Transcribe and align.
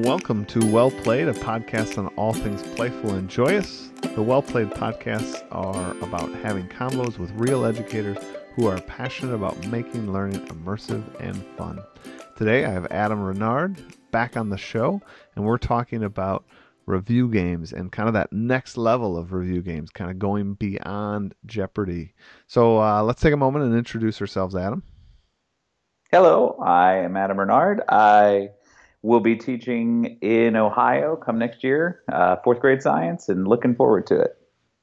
Welcome 0.00 0.46
to 0.46 0.64
Well 0.72 0.90
Played, 0.90 1.28
a 1.28 1.34
podcast 1.34 1.98
on 1.98 2.06
all 2.16 2.32
things 2.32 2.62
playful 2.74 3.10
and 3.10 3.28
joyous. 3.28 3.90
The 4.14 4.22
Well 4.22 4.40
Played 4.40 4.70
podcasts 4.70 5.46
are 5.52 5.90
about 5.98 6.32
having 6.36 6.66
combos 6.66 7.18
with 7.18 7.30
real 7.32 7.66
educators 7.66 8.16
who 8.56 8.68
are 8.68 8.80
passionate 8.80 9.34
about 9.34 9.66
making 9.66 10.10
learning 10.10 10.46
immersive 10.46 11.04
and 11.20 11.36
fun. 11.58 11.78
Today 12.38 12.64
I 12.64 12.70
have 12.70 12.86
Adam 12.90 13.22
Renard 13.22 13.82
back 14.12 14.34
on 14.34 14.48
the 14.48 14.56
show, 14.56 15.02
and 15.36 15.44
we're 15.44 15.58
talking 15.58 16.04
about 16.04 16.46
review 16.86 17.28
games 17.28 17.74
and 17.74 17.92
kind 17.92 18.08
of 18.08 18.14
that 18.14 18.32
next 18.32 18.78
level 18.78 19.18
of 19.18 19.34
review 19.34 19.60
games, 19.60 19.90
kind 19.90 20.10
of 20.10 20.18
going 20.18 20.54
beyond 20.54 21.34
Jeopardy. 21.44 22.14
So 22.46 22.80
uh, 22.80 23.02
let's 23.02 23.20
take 23.20 23.34
a 23.34 23.36
moment 23.36 23.66
and 23.66 23.76
introduce 23.76 24.22
ourselves, 24.22 24.56
Adam. 24.56 24.84
Hello, 26.10 26.58
I 26.62 26.96
am 26.96 27.14
Adam 27.14 27.38
Renard. 27.38 27.82
I 27.90 28.50
will 29.02 29.20
be 29.20 29.36
teaching 29.36 30.18
in 30.20 30.56
Ohio 30.56 31.16
come 31.16 31.38
next 31.38 31.64
year, 31.64 32.02
uh, 32.10 32.36
fourth 32.44 32.60
grade 32.60 32.82
science, 32.82 33.28
and 33.28 33.46
looking 33.46 33.74
forward 33.74 34.06
to 34.06 34.20
it. 34.20 34.36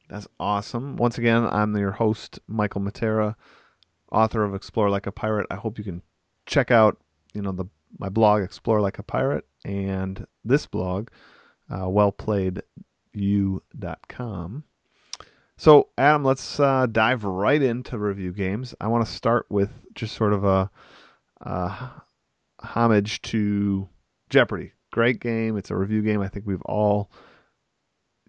That's 0.09 0.27
awesome. 0.39 0.97
Once 0.97 1.17
again, 1.17 1.47
I'm 1.49 1.75
your 1.77 1.91
host, 1.91 2.39
Michael 2.47 2.81
Matera, 2.81 3.35
author 4.11 4.43
of 4.43 4.55
Explore 4.55 4.89
Like 4.89 5.07
a 5.07 5.11
Pirate. 5.11 5.47
I 5.49 5.55
hope 5.55 5.77
you 5.77 5.83
can 5.83 6.01
check 6.45 6.71
out, 6.71 6.97
you 7.33 7.41
know, 7.41 7.51
the 7.51 7.65
my 7.97 8.09
blog, 8.09 8.43
Explore 8.43 8.81
Like 8.81 8.99
a 8.99 9.03
Pirate, 9.03 9.45
and 9.63 10.27
this 10.43 10.67
blog, 10.67 11.09
uh, 11.69 11.85
wellplayedu.com. 11.85 14.63
So, 15.57 15.89
Adam, 15.97 16.23
let's 16.23 16.59
uh, 16.59 16.85
dive 16.85 17.23
right 17.23 17.61
into 17.61 17.97
review 17.97 18.31
games. 18.31 18.75
I 18.79 18.87
want 18.87 19.05
to 19.05 19.11
start 19.11 19.47
with 19.49 19.71
just 19.93 20.15
sort 20.15 20.33
of 20.33 20.45
a 20.45 20.69
uh, 21.41 21.89
homage 22.61 23.21
to 23.23 23.89
Jeopardy. 24.29 24.73
Great 24.91 25.19
game. 25.19 25.57
It's 25.57 25.71
a 25.71 25.75
review 25.75 26.01
game. 26.01 26.21
I 26.21 26.27
think 26.27 26.45
we've 26.45 26.61
all 26.63 27.11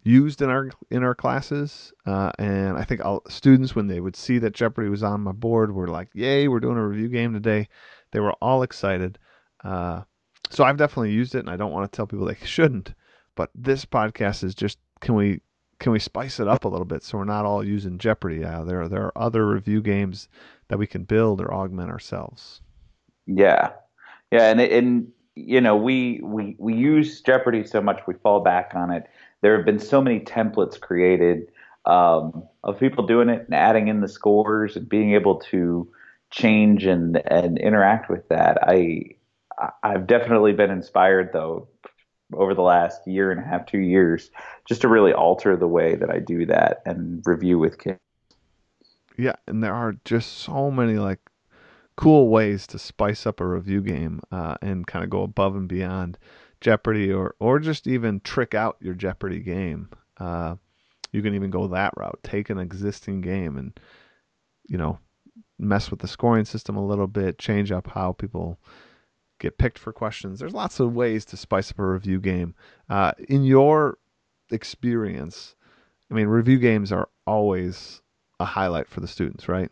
used 0.02 0.40
in 0.42 0.50
our 0.50 0.70
in 0.90 1.02
our 1.02 1.14
classes, 1.14 1.92
uh, 2.06 2.32
and 2.38 2.76
I 2.76 2.84
think 2.84 3.04
all 3.04 3.22
students 3.28 3.74
when 3.74 3.86
they 3.86 4.00
would 4.00 4.16
see 4.16 4.38
that 4.38 4.54
Jeopardy 4.54 4.88
was 4.88 5.02
on 5.02 5.22
my 5.22 5.32
board 5.32 5.72
were 5.72 5.88
like, 5.88 6.08
"Yay, 6.14 6.48
we're 6.48 6.60
doing 6.60 6.76
a 6.76 6.86
review 6.86 7.08
game 7.08 7.32
today!" 7.32 7.68
They 8.12 8.20
were 8.20 8.32
all 8.40 8.62
excited. 8.62 9.18
Uh, 9.62 10.02
so 10.50 10.64
I've 10.64 10.76
definitely 10.76 11.12
used 11.12 11.34
it, 11.34 11.40
and 11.40 11.50
I 11.50 11.56
don't 11.56 11.72
want 11.72 11.90
to 11.90 11.96
tell 11.96 12.06
people 12.06 12.26
they 12.26 12.34
shouldn't. 12.44 12.94
But 13.34 13.50
this 13.54 13.84
podcast 13.84 14.44
is 14.44 14.54
just 14.54 14.78
can 15.00 15.14
we 15.14 15.40
can 15.78 15.92
we 15.92 15.98
spice 15.98 16.40
it 16.40 16.48
up 16.48 16.64
a 16.64 16.68
little 16.68 16.84
bit 16.84 17.02
so 17.02 17.18
we're 17.18 17.24
not 17.24 17.44
all 17.44 17.64
using 17.64 17.98
Jeopardy? 17.98 18.44
Uh, 18.44 18.64
there 18.64 18.88
there 18.88 19.04
are 19.06 19.18
other 19.18 19.46
review 19.46 19.80
games 19.80 20.28
that 20.68 20.78
we 20.78 20.86
can 20.86 21.04
build 21.04 21.40
or 21.40 21.52
augment 21.52 21.90
ourselves. 21.90 22.60
Yeah, 23.26 23.72
yeah, 24.30 24.50
and 24.50 24.60
and 24.60 25.12
you 25.46 25.60
know 25.60 25.76
we 25.76 26.20
we 26.22 26.56
we 26.58 26.74
use 26.74 27.20
Jeopardy 27.20 27.64
so 27.64 27.80
much 27.80 28.00
we 28.06 28.14
fall 28.14 28.40
back 28.40 28.72
on 28.74 28.90
it. 28.90 29.08
There 29.40 29.56
have 29.56 29.64
been 29.64 29.78
so 29.78 30.00
many 30.00 30.20
templates 30.20 30.78
created 30.78 31.50
um, 31.86 32.44
of 32.62 32.78
people 32.78 33.06
doing 33.06 33.28
it 33.28 33.44
and 33.46 33.54
adding 33.54 33.88
in 33.88 34.00
the 34.00 34.08
scores 34.08 34.76
and 34.76 34.88
being 34.88 35.14
able 35.14 35.36
to 35.50 35.88
change 36.30 36.84
and 36.84 37.16
and 37.30 37.58
interact 37.58 38.10
with 38.10 38.28
that. 38.28 38.58
I 38.62 39.16
I've 39.82 40.06
definitely 40.06 40.52
been 40.52 40.70
inspired 40.70 41.30
though 41.32 41.68
over 42.34 42.54
the 42.54 42.62
last 42.62 43.06
year 43.06 43.30
and 43.30 43.40
a 43.40 43.44
half, 43.44 43.66
two 43.66 43.80
years, 43.80 44.30
just 44.66 44.82
to 44.82 44.88
really 44.88 45.12
alter 45.12 45.56
the 45.56 45.66
way 45.66 45.96
that 45.96 46.10
I 46.10 46.18
do 46.20 46.46
that 46.46 46.82
and 46.86 47.22
review 47.26 47.58
with 47.58 47.78
kids. 47.78 47.98
Yeah, 49.16 49.34
and 49.46 49.62
there 49.62 49.74
are 49.74 49.96
just 50.04 50.38
so 50.38 50.70
many 50.70 50.94
like 50.94 51.18
cool 51.96 52.28
ways 52.28 52.66
to 52.68 52.78
spice 52.78 53.26
up 53.26 53.40
a 53.40 53.46
review 53.46 53.82
game 53.82 54.20
uh, 54.32 54.56
and 54.62 54.86
kind 54.86 55.04
of 55.04 55.10
go 55.10 55.22
above 55.22 55.56
and 55.56 55.68
beyond 55.68 56.18
Jeopardy 56.60 57.12
or 57.12 57.34
or 57.38 57.58
just 57.58 57.86
even 57.86 58.20
trick 58.20 58.54
out 58.54 58.76
your 58.80 58.94
Jeopardy 58.94 59.40
game. 59.40 59.88
Uh, 60.18 60.56
you 61.12 61.22
can 61.22 61.34
even 61.34 61.50
go 61.50 61.68
that 61.68 61.94
route. 61.96 62.20
Take 62.22 62.50
an 62.50 62.58
existing 62.58 63.20
game 63.20 63.56
and 63.56 63.78
you 64.68 64.78
know 64.78 64.98
mess 65.58 65.90
with 65.90 66.00
the 66.00 66.08
scoring 66.08 66.44
system 66.44 66.76
a 66.76 66.86
little 66.86 67.06
bit, 67.06 67.38
change 67.38 67.70
up 67.70 67.86
how 67.88 68.12
people 68.12 68.58
get 69.38 69.58
picked 69.58 69.78
for 69.78 69.92
questions. 69.92 70.38
There's 70.38 70.54
lots 70.54 70.80
of 70.80 70.94
ways 70.94 71.24
to 71.26 71.36
spice 71.36 71.70
up 71.70 71.78
a 71.78 71.86
review 71.86 72.20
game. 72.20 72.54
Uh, 72.88 73.12
in 73.28 73.44
your 73.44 73.98
experience, 74.50 75.54
I 76.10 76.14
mean, 76.14 76.28
review 76.28 76.58
games 76.58 76.92
are 76.92 77.08
always 77.26 78.00
a 78.38 78.44
highlight 78.44 78.88
for 78.88 79.00
the 79.00 79.08
students, 79.08 79.48
right? 79.48 79.70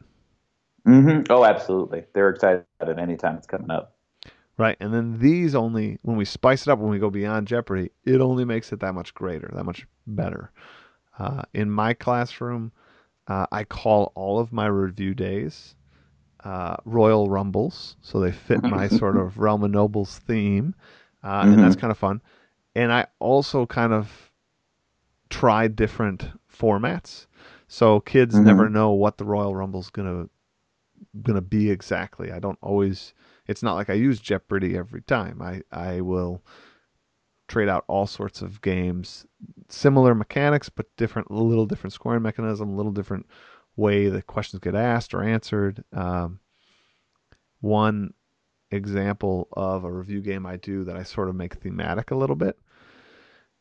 Mm-hmm. 0.89 1.31
Oh, 1.31 1.45
absolutely. 1.45 2.05
They're 2.15 2.31
excited 2.31 2.65
about 2.81 2.97
it 2.97 3.01
anytime 3.01 3.37
it's 3.37 3.47
coming 3.47 3.71
up. 3.71 3.95
Right. 4.57 4.77
And 4.81 4.93
then 4.93 5.19
these 5.19 5.55
only, 5.55 5.99
when 6.03 6.17
we 6.17 6.25
spice 6.25 6.67
it 6.67 6.71
up, 6.71 6.79
when 6.79 6.91
we 6.91 6.99
go 6.99 7.11
beyond 7.11 7.47
Jeopardy, 7.47 7.91
it 8.05 8.21
only 8.21 8.45
makes 8.45 8.73
it 8.73 8.81
that 8.81 8.95
much 8.95 9.15
greater, 9.15 9.51
that 9.55 9.65
much 9.65 9.87
better. 10.07 10.51
Uh, 11.19 11.43
in 11.55 11.71
my 11.71 11.95
classroom, 11.95 12.73
uh, 13.29 13.47
I 13.53 13.65
call 13.65 14.13
all 14.15 14.41
of 14.41 14.53
my 14.53 14.67
review 14.67 15.15
days 15.15 15.77
uh, 16.45 16.77
Royal 16.85 17.29
Rumbles. 17.29 17.97
So 18.01 18.21
they 18.21 18.33
fit 18.33 18.63
my 18.63 18.89
sort 19.01 19.17
of 19.17 19.39
Realm 19.39 19.63
of 19.63 19.71
Nobles 19.71 20.19
theme. 20.19 20.75
Mm-hmm. 21.25 21.53
And 21.53 21.63
that's 21.63 21.77
kind 21.77 21.91
of 21.91 21.99
fun. 21.99 22.23
And 22.75 22.93
I 22.93 23.07
also 23.19 23.67
kind 23.67 23.93
of 23.93 24.33
try 25.31 25.69
different 25.69 26.31
formats. 26.53 27.27
So 27.69 28.01
kids 28.01 28.35
mm-hmm. 28.35 28.47
never 28.47 28.69
know 28.69 28.93
what 28.93 29.19
the 29.19 29.25
Royal 29.25 29.55
Rumble's 29.55 29.91
going 29.91 30.09
to 30.09 30.31
going 31.23 31.37
to 31.37 31.43
be 31.43 31.71
exactly. 31.71 32.33
I 32.33 32.39
don't 32.39 32.59
always 32.63 33.15
it's 33.47 33.63
not 33.63 33.75
like 33.75 33.91
I 33.91 33.95
use 33.95 34.21
Jeopardy 34.21 34.77
every 34.77 35.03
time. 35.03 35.41
I 35.43 35.63
I 35.73 36.01
will 36.01 36.43
trade 37.49 37.69
out 37.69 37.85
all 37.89 38.07
sorts 38.07 38.43
of 38.43 38.61
games, 38.61 39.27
similar 39.69 40.15
mechanics 40.15 40.69
but 40.69 40.87
different, 40.97 41.29
a 41.31 41.35
little 41.35 41.67
different 41.67 41.95
scoring 41.95 42.23
mechanism, 42.23 42.69
a 42.69 42.77
little 42.77 42.93
different 42.93 43.27
way 43.75 44.09
the 44.09 44.23
questions 44.23 44.61
get 44.61 44.75
asked 44.75 45.15
or 45.15 45.23
answered. 45.23 45.83
Um, 45.93 46.41
one 47.61 48.13
example 48.71 49.49
of 49.53 49.85
a 49.85 49.91
review 49.91 50.21
game 50.21 50.45
I 50.45 50.57
do 50.57 50.85
that 50.85 50.97
I 50.97 51.03
sort 51.03 51.31
of 51.31 51.35
make 51.35 51.55
thematic 51.55 52.11
a 52.11 52.17
little 52.17 52.37
bit 52.37 52.59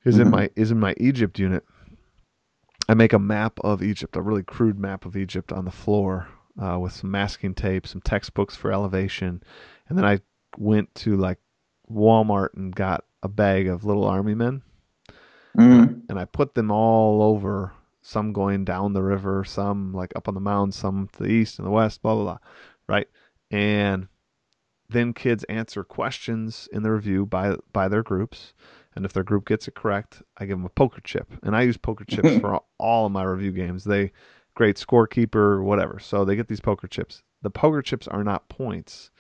is 0.04 0.16
mm-hmm. 0.16 0.24
in 0.24 0.32
my 0.32 0.50
is 0.56 0.72
in 0.72 0.80
my 0.80 0.94
Egypt 0.98 1.40
unit. 1.40 1.64
I 2.90 2.94
make 2.94 3.14
a 3.14 3.20
map 3.20 3.60
of 3.62 3.84
Egypt, 3.84 4.16
a 4.16 4.22
really 4.22 4.44
crude 4.44 4.80
map 4.80 5.06
of 5.06 5.18
Egypt 5.18 5.52
on 5.52 5.66
the 5.66 5.72
floor 5.72 6.28
uh, 6.62 6.78
with 6.80 6.94
some 6.94 7.12
masking 7.12 7.54
tape, 7.54 7.88
some 7.88 8.02
textbooks 8.02 8.56
for 8.56 8.72
elevation, 8.72 9.42
and 9.90 9.98
then 9.98 10.06
I 10.06 10.20
went 10.58 10.94
to 10.96 11.16
like 11.18 11.40
Walmart 11.92 12.50
and 12.56 12.76
got 12.76 13.06
a 13.24 13.28
bag 13.28 13.68
of 13.68 13.86
little 13.86 14.06
army 14.06 14.36
men, 14.36 14.62
mm-hmm. 15.58 16.00
and 16.10 16.20
I 16.20 16.26
put 16.26 16.56
them 16.56 16.72
all 16.72 17.22
over. 17.22 17.74
Some 18.02 18.32
going 18.32 18.64
down 18.64 18.94
the 18.94 19.04
river, 19.04 19.44
some 19.44 19.94
like 19.94 20.14
up 20.16 20.30
on 20.30 20.34
the 20.34 20.40
mountain, 20.40 20.72
some 20.72 21.10
to 21.12 21.24
the 21.24 21.30
east 21.30 21.60
and 21.60 21.68
the 21.68 21.72
west, 21.72 22.02
blah 22.02 22.16
blah 22.16 22.24
blah, 22.24 22.38
right? 22.88 23.08
And 23.52 24.08
then 24.90 25.14
kids 25.14 25.44
answer 25.46 25.84
questions 25.84 26.70
in 26.72 26.84
the 26.84 26.92
review 26.92 27.26
by 27.26 27.58
by 27.74 27.90
their 27.90 28.04
groups, 28.04 28.54
and 28.96 29.06
if 29.06 29.14
their 29.14 29.24
group 29.24 29.46
gets 29.46 29.68
it 29.68 29.76
correct, 29.76 30.22
I 30.38 30.46
give 30.46 30.58
them 30.58 30.66
a 30.66 30.70
poker 30.70 31.02
chip, 31.02 31.28
and 31.44 31.56
I 31.56 31.64
use 31.64 31.78
poker 31.78 32.06
chips 32.06 32.38
for 32.42 32.54
all, 32.54 32.70
all 32.78 33.06
of 33.06 33.12
my 33.12 33.24
review 33.24 33.52
games. 33.52 33.84
They 33.84 34.12
great 34.58 34.76
scorekeeper, 34.76 35.64
whatever. 35.64 36.00
So 36.00 36.26
they 36.26 36.36
get 36.36 36.48
these 36.48 36.60
poker 36.60 36.88
chips. 36.88 37.22
The 37.44 37.52
poker 37.52 37.84
chips 37.84 38.08
are 38.08 38.24
not 38.24 38.50
points. 38.50 39.12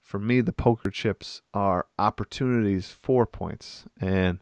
For 0.00 0.20
me, 0.20 0.40
the 0.40 0.52
poker 0.52 0.90
chips 0.90 1.42
are 1.52 1.86
opportunities 1.98 2.96
for 3.02 3.26
points. 3.26 3.84
And 4.00 4.38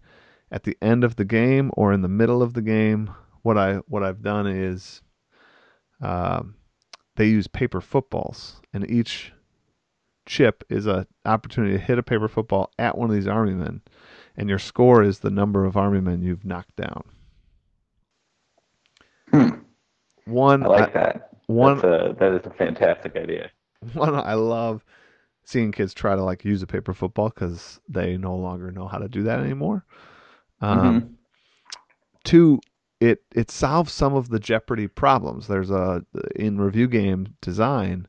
at 0.50 0.65
the 0.65 0.77
end 0.82 1.03
of 1.03 1.16
the 1.16 1.25
game 1.25 1.71
or 1.78 1.94
in 1.94 2.03
the 2.03 2.09
middle 2.09 2.43
of 2.43 2.53
the 2.53 2.60
game, 2.60 3.10
what 3.41 3.56
I 3.56 3.77
what 3.88 4.03
I've 4.03 4.21
done 4.22 4.47
is 4.47 5.00
um, 6.03 6.56
they 7.16 7.26
use 7.26 7.47
paper 7.47 7.81
footballs, 7.81 8.61
and 8.75 8.91
each 8.91 9.32
chip 10.26 10.62
is 10.69 10.87
a 10.87 11.06
opportunity 11.25 11.72
to 11.72 11.82
hit 11.82 11.99
a 11.99 12.03
paper 12.03 12.28
football 12.28 12.70
at 12.79 12.99
one 12.99 13.08
of 13.08 13.17
these 13.17 13.26
army 13.26 13.55
men, 13.55 13.81
and 14.37 14.50
your 14.50 14.58
score 14.58 15.02
is 15.02 15.20
the 15.20 15.31
number 15.31 15.64
of 15.64 15.79
army 15.79 16.02
men 16.02 16.20
you've 16.20 16.44
knocked 16.44 16.76
down. 16.76 17.05
Hmm. 19.31 19.49
One, 20.26 20.65
I 20.65 20.67
like 20.67 20.97
I, 20.97 21.00
that. 21.00 21.31
One, 21.47 21.79
a, 21.79 22.15
that 22.15 22.32
is 22.32 22.47
a 22.47 22.50
fantastic 22.50 23.17
idea. 23.17 23.50
One, 23.93 24.15
I 24.15 24.35
love 24.35 24.85
seeing 25.44 25.73
kids 25.73 25.93
try 25.93 26.17
to 26.17 26.23
like 26.23 26.44
use 26.44 26.62
a 26.62 26.67
paper 26.67 26.94
football 26.94 27.29
because 27.29 27.81
they 27.88 28.17
no 28.17 28.35
longer 28.35 28.71
know 28.71 28.88
how 28.88 28.99
to 28.99 29.09
do 29.09 29.23
that 29.25 29.41
anymore. 29.41 29.85
Um, 30.61 30.79
mm-hmm. 30.79 31.12
Two, 32.25 32.61
it 33.00 33.23
it 33.35 33.50
solves 33.50 33.93
some 33.93 34.15
of 34.15 34.31
the 34.31 34.41
Jeopardy 34.41 34.88
problems. 34.88 35.47
There's 35.47 35.71
a 35.71 36.05
in 36.35 36.59
review 36.59 36.88
game 36.88 37.35
design. 37.43 38.06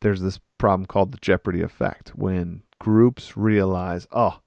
There's 0.00 0.22
this 0.22 0.40
problem 0.58 0.86
called 0.86 1.12
the 1.12 1.18
Jeopardy 1.18 1.60
effect 1.60 2.10
when 2.14 2.62
groups 2.78 3.36
realize, 3.36 4.06
oh, 4.12 4.40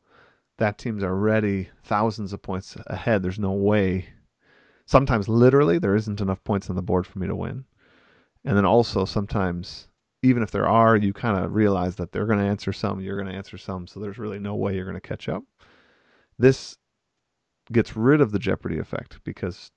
that 0.58 0.78
team's 0.78 1.04
already 1.04 1.70
thousands 1.84 2.34
of 2.34 2.42
points 2.42 2.76
ahead. 2.88 3.22
There's 3.22 3.40
no 3.40 3.52
way 3.52 4.08
sometimes 4.88 5.28
literally 5.28 5.78
there 5.78 5.96
isn't 5.96 6.22
enough 6.22 6.44
points 6.44 6.70
on 6.70 6.76
the 6.76 6.82
board 6.82 7.06
for 7.06 7.20
me 7.20 7.28
to 7.28 7.36
win. 7.36 7.66
And 8.44 8.58
then 8.58 8.66
also 8.66 9.06
sometimes 9.06 9.90
even 10.24 10.42
if 10.42 10.50
there 10.50 10.68
are, 10.68 10.96
you 10.96 11.14
kind 11.14 11.38
of 11.38 11.54
realize 11.54 11.98
that 11.98 12.12
they're 12.12 12.26
going 12.26 12.40
to 12.40 12.46
answer 12.46 12.74
some, 12.74 13.00
you're 13.00 13.22
going 13.22 13.32
to 13.32 13.38
answer 13.38 13.58
some, 13.58 13.86
so 13.86 14.00
there's 14.00 14.18
really 14.18 14.40
no 14.40 14.56
way 14.56 14.74
you're 14.74 14.86
going 14.86 15.00
to 15.00 15.08
catch 15.08 15.30
up. 15.30 15.44
This 16.40 16.76
gets 17.72 17.96
rid 17.96 18.22
of 18.22 18.32
the 18.32 18.40
jeopardy 18.40 18.80
effect 18.80 19.20
because 19.24 19.72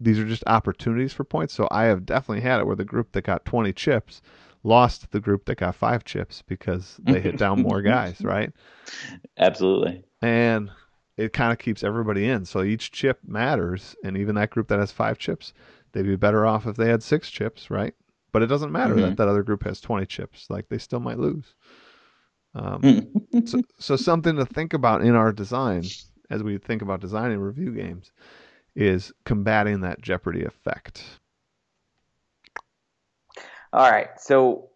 these 0.00 0.18
are 0.18 0.26
just 0.26 0.42
opportunities 0.46 1.12
for 1.12 1.24
points. 1.24 1.54
So 1.54 1.68
I 1.70 1.84
have 1.84 2.04
definitely 2.04 2.42
had 2.42 2.60
it 2.60 2.66
where 2.66 2.76
the 2.76 2.84
group 2.84 3.12
that 3.12 3.22
got 3.22 3.44
20 3.44 3.72
chips 3.72 4.20
lost 4.64 5.10
the 5.12 5.20
group 5.20 5.44
that 5.44 5.56
got 5.56 5.74
five 5.76 6.04
chips 6.04 6.42
because 6.46 6.98
they 7.02 7.20
hit 7.20 7.38
down 7.38 7.62
more 7.62 7.80
guys, 7.82 8.20
right? 8.22 8.50
Absolutely. 9.38 10.04
And 10.20 10.70
it 11.16 11.32
kind 11.32 11.52
of 11.52 11.58
keeps 11.58 11.84
everybody 11.84 12.28
in. 12.28 12.44
So 12.44 12.62
each 12.62 12.90
chip 12.90 13.20
matters. 13.26 13.94
And 14.04 14.16
even 14.16 14.34
that 14.34 14.50
group 14.50 14.68
that 14.68 14.78
has 14.78 14.92
five 14.92 15.18
chips, 15.18 15.52
they'd 15.92 16.02
be 16.02 16.16
better 16.16 16.46
off 16.46 16.66
if 16.66 16.76
they 16.76 16.88
had 16.88 17.02
six 17.02 17.30
chips, 17.30 17.70
right? 17.70 17.94
But 18.32 18.42
it 18.42 18.46
doesn't 18.46 18.72
matter 18.72 18.94
mm-hmm. 18.94 19.02
that 19.02 19.16
that 19.18 19.28
other 19.28 19.42
group 19.42 19.64
has 19.64 19.80
20 19.80 20.06
chips. 20.06 20.46
Like 20.50 20.68
they 20.68 20.78
still 20.78 21.00
might 21.00 21.18
lose. 21.18 21.54
Um, 22.54 23.08
so, 23.46 23.62
so 23.78 23.96
something 23.96 24.36
to 24.36 24.46
think 24.46 24.74
about 24.74 25.02
in 25.02 25.14
our 25.14 25.32
design 25.32 25.84
as 26.30 26.42
we 26.42 26.58
think 26.58 26.82
about 26.82 27.00
designing 27.00 27.38
review 27.38 27.72
games 27.72 28.12
is 28.74 29.12
combating 29.24 29.80
that 29.80 30.00
jeopardy 30.00 30.44
effect. 30.44 31.04
All 33.74 33.90
right. 33.90 34.08
So 34.20 34.68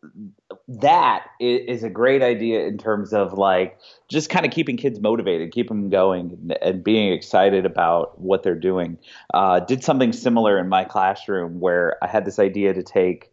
that 0.66 1.24
is 1.38 1.84
a 1.84 1.88
great 1.88 2.20
idea 2.20 2.66
in 2.66 2.78
terms 2.78 3.12
of 3.12 3.34
like 3.34 3.78
just 4.08 4.28
kind 4.28 4.44
of 4.44 4.50
keeping 4.50 4.76
kids 4.76 4.98
motivated, 4.98 5.52
keep 5.52 5.68
them 5.68 5.88
going, 5.88 6.50
and 6.60 6.82
being 6.82 7.12
excited 7.12 7.64
about 7.64 8.20
what 8.20 8.42
they're 8.42 8.56
doing. 8.56 8.98
Uh, 9.32 9.60
did 9.60 9.84
something 9.84 10.12
similar 10.12 10.58
in 10.58 10.68
my 10.68 10.82
classroom 10.82 11.60
where 11.60 11.96
I 12.02 12.08
had 12.08 12.24
this 12.24 12.40
idea 12.40 12.74
to 12.74 12.82
take 12.82 13.30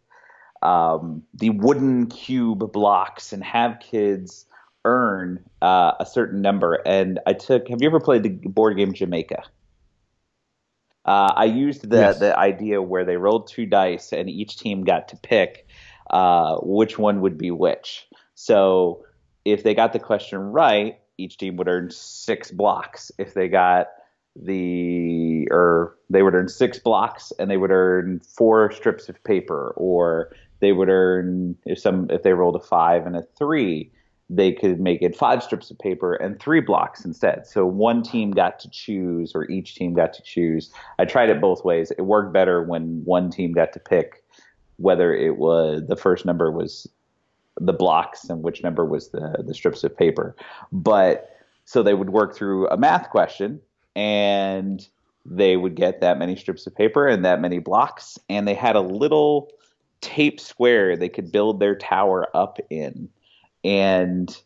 um, 0.62 1.24
the 1.34 1.50
wooden 1.50 2.06
cube 2.06 2.70
blocks 2.70 3.32
and 3.32 3.42
have 3.42 3.80
kids 3.80 4.46
earn 4.84 5.42
uh, 5.62 5.94
a 5.98 6.06
certain 6.06 6.40
number. 6.40 6.80
And 6.86 7.18
I 7.26 7.32
took. 7.32 7.66
Have 7.66 7.82
you 7.82 7.88
ever 7.88 7.98
played 7.98 8.22
the 8.22 8.28
board 8.28 8.76
game 8.76 8.94
Jamaica? 8.94 9.42
Uh, 11.06 11.32
I 11.36 11.44
used 11.44 11.88
the 11.88 11.98
yes. 11.98 12.18
the 12.18 12.36
idea 12.36 12.82
where 12.82 13.04
they 13.04 13.16
rolled 13.16 13.46
two 13.46 13.64
dice 13.64 14.12
and 14.12 14.28
each 14.28 14.58
team 14.58 14.82
got 14.82 15.08
to 15.08 15.16
pick 15.16 15.68
uh, 16.10 16.56
which 16.62 16.98
one 16.98 17.20
would 17.20 17.38
be 17.38 17.52
which. 17.52 18.08
So 18.34 19.04
if 19.44 19.62
they 19.62 19.74
got 19.74 19.92
the 19.92 20.00
question 20.00 20.38
right, 20.38 20.98
each 21.16 21.38
team 21.38 21.56
would 21.56 21.68
earn 21.68 21.90
six 21.90 22.50
blocks. 22.50 23.12
If 23.18 23.34
they 23.34 23.48
got 23.48 23.86
the 24.34 25.48
or 25.50 25.96
they 26.10 26.22
would 26.22 26.34
earn 26.34 26.48
six 26.48 26.78
blocks 26.78 27.32
and 27.38 27.50
they 27.50 27.56
would 27.56 27.70
earn 27.70 28.20
four 28.20 28.72
strips 28.72 29.08
of 29.08 29.22
paper, 29.22 29.72
or 29.76 30.34
they 30.60 30.72
would 30.72 30.88
earn 30.88 31.56
if 31.64 31.78
some 31.78 32.10
if 32.10 32.22
they 32.22 32.32
rolled 32.32 32.56
a 32.56 32.60
five 32.60 33.06
and 33.06 33.16
a 33.16 33.22
three, 33.38 33.92
they 34.28 34.52
could 34.52 34.80
make 34.80 35.02
it 35.02 35.16
five 35.16 35.42
strips 35.42 35.70
of 35.70 35.78
paper 35.78 36.14
and 36.14 36.40
three 36.40 36.60
blocks 36.60 37.04
instead. 37.04 37.46
So 37.46 37.64
one 37.64 38.02
team 38.02 38.32
got 38.32 38.58
to 38.60 38.70
choose, 38.70 39.32
or 39.34 39.48
each 39.48 39.76
team 39.76 39.94
got 39.94 40.12
to 40.14 40.22
choose. 40.22 40.72
I 40.98 41.04
tried 41.04 41.28
it 41.28 41.40
both 41.40 41.64
ways. 41.64 41.92
It 41.92 42.02
worked 42.02 42.32
better 42.32 42.62
when 42.62 43.04
one 43.04 43.30
team 43.30 43.52
got 43.52 43.72
to 43.74 43.80
pick 43.80 44.24
whether 44.78 45.14
it 45.14 45.36
was 45.36 45.82
the 45.86 45.96
first 45.96 46.24
number 46.24 46.50
was 46.50 46.86
the 47.58 47.72
blocks 47.72 48.24
and 48.24 48.42
which 48.42 48.62
number 48.62 48.84
was 48.84 49.08
the 49.08 49.42
the 49.46 49.54
strips 49.54 49.84
of 49.84 49.96
paper. 49.96 50.36
But 50.72 51.30
so 51.64 51.82
they 51.82 51.94
would 51.94 52.10
work 52.10 52.36
through 52.36 52.68
a 52.68 52.76
math 52.76 53.10
question 53.10 53.60
and 53.94 54.86
they 55.24 55.56
would 55.56 55.74
get 55.74 56.00
that 56.00 56.18
many 56.18 56.36
strips 56.36 56.66
of 56.66 56.74
paper 56.74 57.08
and 57.08 57.24
that 57.24 57.40
many 57.40 57.58
blocks 57.58 58.18
and 58.28 58.46
they 58.46 58.54
had 58.54 58.76
a 58.76 58.80
little 58.80 59.50
tape 60.02 60.38
square 60.38 60.96
they 60.96 61.08
could 61.08 61.32
build 61.32 61.58
their 61.58 61.74
tower 61.74 62.28
up 62.34 62.58
in 62.70 63.08
and 63.66 64.40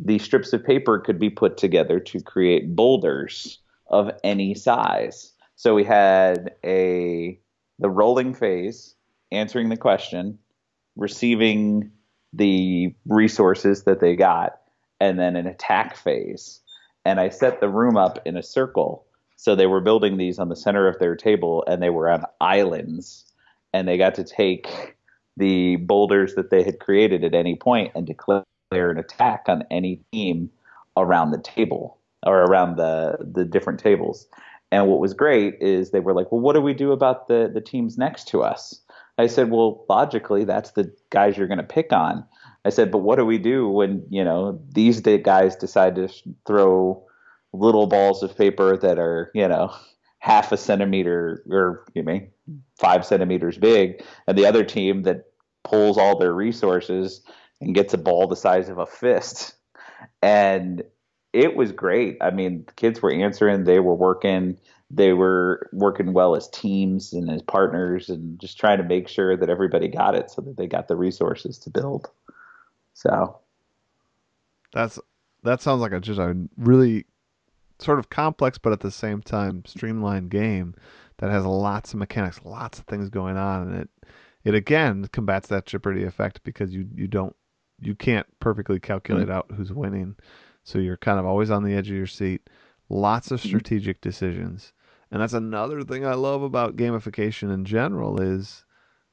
the 0.00 0.18
strips 0.18 0.52
of 0.52 0.64
paper 0.64 0.98
could 0.98 1.18
be 1.18 1.30
put 1.30 1.56
together 1.56 2.00
to 2.00 2.20
create 2.20 2.74
boulders 2.74 3.60
of 3.86 4.10
any 4.24 4.54
size. 4.54 5.32
So 5.54 5.74
we 5.74 5.84
had 5.84 6.56
a 6.64 7.38
the 7.78 7.88
rolling 7.88 8.34
phase, 8.34 8.94
answering 9.30 9.68
the 9.68 9.76
question, 9.76 10.38
receiving 10.96 11.90
the 12.32 12.94
resources 13.06 13.84
that 13.84 14.00
they 14.00 14.16
got, 14.16 14.60
and 15.00 15.18
then 15.18 15.36
an 15.36 15.46
attack 15.46 15.96
phase. 15.96 16.60
And 17.04 17.20
I 17.20 17.28
set 17.28 17.60
the 17.60 17.68
room 17.68 17.96
up 17.96 18.18
in 18.24 18.36
a 18.36 18.42
circle. 18.42 19.06
So 19.36 19.54
they 19.54 19.66
were 19.66 19.80
building 19.80 20.16
these 20.16 20.38
on 20.38 20.48
the 20.48 20.56
center 20.56 20.88
of 20.88 20.98
their 20.98 21.16
table 21.16 21.64
and 21.66 21.82
they 21.82 21.90
were 21.90 22.08
on 22.08 22.24
islands. 22.40 23.24
And 23.72 23.86
they 23.86 23.98
got 23.98 24.14
to 24.14 24.24
take 24.24 24.96
the 25.36 25.76
boulders 25.76 26.34
that 26.34 26.50
they 26.50 26.62
had 26.62 26.78
created 26.78 27.24
at 27.24 27.34
any 27.34 27.56
point 27.56 27.92
and 27.94 28.06
declare 28.06 28.44
an 28.72 28.98
attack 28.98 29.44
on 29.48 29.64
any 29.70 30.00
team 30.12 30.50
around 30.96 31.30
the 31.30 31.38
table 31.40 31.98
or 32.24 32.42
around 32.42 32.76
the 32.76 33.16
the 33.20 33.44
different 33.44 33.80
tables. 33.80 34.26
And 34.72 34.88
what 34.88 35.00
was 35.00 35.14
great 35.14 35.56
is 35.60 35.90
they 35.90 36.00
were 36.00 36.14
like, 36.14 36.32
"Well, 36.32 36.40
what 36.40 36.54
do 36.54 36.60
we 36.60 36.74
do 36.74 36.92
about 36.92 37.28
the 37.28 37.50
the 37.52 37.60
teams 37.60 37.98
next 37.98 38.28
to 38.28 38.42
us?" 38.42 38.80
I 39.18 39.26
said, 39.26 39.50
"Well, 39.50 39.84
logically, 39.88 40.44
that's 40.44 40.72
the 40.72 40.92
guys 41.10 41.36
you're 41.36 41.46
going 41.46 41.58
to 41.58 41.64
pick 41.64 41.92
on." 41.92 42.24
I 42.64 42.70
said, 42.70 42.90
"But 42.90 42.98
what 42.98 43.16
do 43.16 43.24
we 43.24 43.38
do 43.38 43.68
when 43.68 44.04
you 44.10 44.24
know 44.24 44.60
these 44.72 45.00
guys 45.00 45.56
decide 45.56 45.94
to 45.96 46.08
throw 46.46 47.04
little 47.52 47.86
balls 47.86 48.22
of 48.22 48.36
paper 48.36 48.76
that 48.76 48.98
are 48.98 49.30
you 49.34 49.46
know 49.46 49.72
half 50.18 50.52
a 50.52 50.56
centimeter 50.56 51.44
or 51.50 51.84
you 51.94 52.02
mean 52.02 52.30
five 52.78 53.04
centimeters 53.04 53.58
big, 53.58 54.02
and 54.26 54.36
the 54.36 54.46
other 54.46 54.64
team 54.64 55.02
that 55.02 55.26
pulls 55.62 55.96
all 55.96 56.18
their 56.18 56.34
resources 56.34 57.22
and 57.60 57.74
gets 57.74 57.94
a 57.94 57.98
ball 57.98 58.26
the 58.26 58.36
size 58.36 58.68
of 58.68 58.78
a 58.78 58.86
fist. 58.86 59.54
And 60.22 60.82
it 61.32 61.56
was 61.56 61.72
great. 61.72 62.18
I 62.20 62.30
mean, 62.30 62.64
the 62.66 62.72
kids 62.74 63.02
were 63.02 63.12
answering, 63.12 63.64
they 63.64 63.80
were 63.80 63.94
working, 63.94 64.58
they 64.90 65.12
were 65.12 65.68
working 65.72 66.12
well 66.12 66.36
as 66.36 66.48
teams 66.50 67.12
and 67.12 67.30
as 67.30 67.42
partners 67.42 68.08
and 68.08 68.38
just 68.38 68.58
trying 68.58 68.78
to 68.78 68.84
make 68.84 69.08
sure 69.08 69.36
that 69.36 69.50
everybody 69.50 69.88
got 69.88 70.14
it 70.14 70.30
so 70.30 70.42
that 70.42 70.56
they 70.56 70.66
got 70.66 70.88
the 70.88 70.96
resources 70.96 71.58
to 71.58 71.70
build. 71.70 72.08
So 72.92 73.38
that's 74.72 74.98
that 75.42 75.60
sounds 75.60 75.80
like 75.80 75.92
a 75.92 76.00
just 76.00 76.20
a 76.20 76.36
really 76.56 77.06
sort 77.80 77.98
of 77.98 78.08
complex 78.08 78.56
but 78.56 78.72
at 78.72 78.80
the 78.80 78.90
same 78.90 79.20
time 79.20 79.64
streamlined 79.66 80.30
game 80.30 80.74
that 81.18 81.30
has 81.30 81.44
lots 81.44 81.92
of 81.92 81.98
mechanics, 81.98 82.40
lots 82.44 82.78
of 82.78 82.84
things 82.86 83.10
going 83.10 83.36
on 83.36 83.68
and 83.68 83.76
it 83.82 83.90
it 84.44 84.54
again 84.54 85.08
combats 85.12 85.48
that 85.48 85.66
jeopardy 85.66 86.04
effect 86.04 86.40
because 86.44 86.72
you 86.72 86.86
you 86.94 87.08
don't 87.08 87.34
you 87.80 87.94
can't 87.94 88.26
perfectly 88.40 88.80
calculate 88.80 89.28
mm-hmm. 89.28 89.36
out 89.36 89.50
who's 89.56 89.72
winning. 89.72 90.16
So 90.62 90.78
you're 90.78 90.96
kind 90.96 91.18
of 91.18 91.26
always 91.26 91.50
on 91.50 91.62
the 91.62 91.74
edge 91.74 91.90
of 91.90 91.96
your 91.96 92.06
seat. 92.06 92.48
Lots 92.88 93.30
of 93.30 93.40
mm-hmm. 93.40 93.48
strategic 93.48 94.00
decisions. 94.00 94.72
And 95.10 95.20
that's 95.20 95.32
another 95.32 95.82
thing 95.82 96.04
I 96.04 96.14
love 96.14 96.42
about 96.42 96.76
gamification 96.76 97.52
in 97.52 97.64
general 97.64 98.20
is 98.20 98.64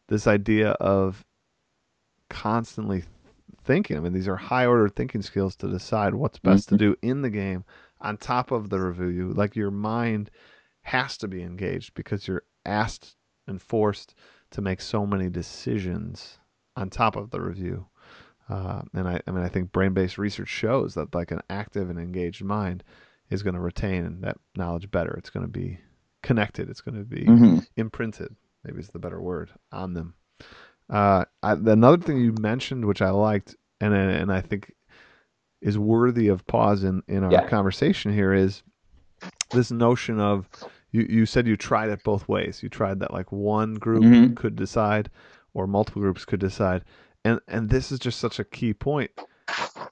this 0.07 0.27
idea 0.27 0.71
of 0.71 1.23
constantly 2.29 3.03
thinking. 3.63 3.97
I 3.97 3.99
mean, 3.99 4.13
these 4.13 4.27
are 4.27 4.35
high 4.37 4.65
order 4.65 4.89
thinking 4.89 5.21
skills 5.21 5.55
to 5.57 5.69
decide 5.69 6.15
what's 6.15 6.39
best 6.39 6.67
mm-hmm. 6.67 6.77
to 6.77 6.85
do 6.85 6.95
in 7.01 7.21
the 7.21 7.29
game 7.29 7.63
on 7.99 8.17
top 8.17 8.51
of 8.51 8.69
the 8.69 8.79
review. 8.79 9.31
Like 9.33 9.55
your 9.55 9.71
mind 9.71 10.31
has 10.83 11.17
to 11.17 11.27
be 11.27 11.43
engaged 11.43 11.93
because 11.93 12.27
you're 12.27 12.43
asked 12.65 13.15
and 13.47 13.61
forced 13.61 14.15
to 14.51 14.61
make 14.61 14.81
so 14.81 15.05
many 15.05 15.29
decisions 15.29 16.39
on 16.75 16.89
top 16.89 17.15
of 17.15 17.29
the 17.29 17.41
review. 17.41 17.85
Uh, 18.51 18.81
and 18.93 19.07
I, 19.07 19.21
I 19.25 19.31
mean, 19.31 19.45
I 19.45 19.47
think 19.47 19.71
brain-based 19.71 20.17
research 20.17 20.49
shows 20.49 20.95
that 20.95 21.15
like 21.15 21.31
an 21.31 21.39
active 21.49 21.89
and 21.89 21.97
engaged 21.97 22.43
mind 22.43 22.83
is 23.29 23.43
going 23.43 23.53
to 23.53 23.61
retain 23.61 24.19
that 24.21 24.37
knowledge 24.57 24.91
better. 24.91 25.13
It's 25.13 25.29
going 25.29 25.45
to 25.45 25.51
be 25.51 25.79
connected. 26.21 26.69
It's 26.69 26.81
going 26.81 26.97
to 26.97 27.05
be 27.05 27.23
mm-hmm. 27.23 27.59
imprinted. 27.77 28.35
Maybe 28.65 28.81
is 28.81 28.89
the 28.89 28.99
better 28.99 29.21
word 29.21 29.51
on 29.71 29.93
them. 29.93 30.15
Uh, 30.89 31.23
I, 31.41 31.53
another 31.53 32.03
thing 32.03 32.17
you 32.17 32.35
mentioned, 32.41 32.83
which 32.83 33.01
I 33.01 33.11
liked, 33.11 33.55
and 33.79 33.93
and 33.93 34.33
I 34.33 34.41
think 34.41 34.73
is 35.61 35.77
worthy 35.77 36.27
of 36.27 36.45
pause 36.45 36.83
in 36.83 37.01
in 37.07 37.23
our 37.23 37.31
yeah. 37.31 37.47
conversation 37.47 38.13
here, 38.13 38.33
is 38.33 38.63
this 39.51 39.71
notion 39.71 40.19
of 40.19 40.49
you. 40.91 41.07
You 41.09 41.25
said 41.25 41.47
you 41.47 41.55
tried 41.55 41.89
it 41.89 42.03
both 42.03 42.27
ways. 42.27 42.61
You 42.61 42.67
tried 42.67 42.99
that 42.99 43.13
like 43.13 43.31
one 43.31 43.75
group 43.75 44.03
mm-hmm. 44.03 44.33
could 44.33 44.57
decide, 44.57 45.09
or 45.53 45.67
multiple 45.67 46.01
groups 46.01 46.25
could 46.25 46.41
decide 46.41 46.83
and 47.23 47.39
and 47.47 47.69
this 47.69 47.91
is 47.91 47.99
just 47.99 48.19
such 48.19 48.39
a 48.39 48.43
key 48.43 48.73
point. 48.73 49.11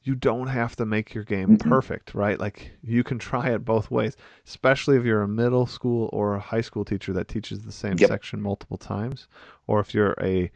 You 0.03 0.15
don't 0.15 0.47
have 0.47 0.75
to 0.77 0.85
make 0.85 1.13
your 1.13 1.23
game 1.25 1.57
perfect 1.57 2.15
right? 2.15 2.39
Like 2.39 2.71
you 2.81 3.03
can 3.03 3.19
try 3.19 3.49
it 3.49 3.65
both 3.65 3.91
ways 3.91 4.15
especially 4.47 4.97
if 4.97 5.03
you're 5.03 5.21
a 5.21 5.27
middle 5.27 5.65
school 5.65 6.09
or 6.13 6.35
a 6.35 6.39
high 6.39 6.61
school 6.61 6.85
teacher 6.85 7.13
that 7.13 7.27
teaches 7.27 7.61
the 7.61 7.71
same 7.71 7.97
yep. 7.97 8.09
section 8.09 8.41
multiple 8.41 8.77
times 8.77 9.27
or 9.67 9.79
if 9.79 9.93
you're 9.93 10.15
a 10.21 10.49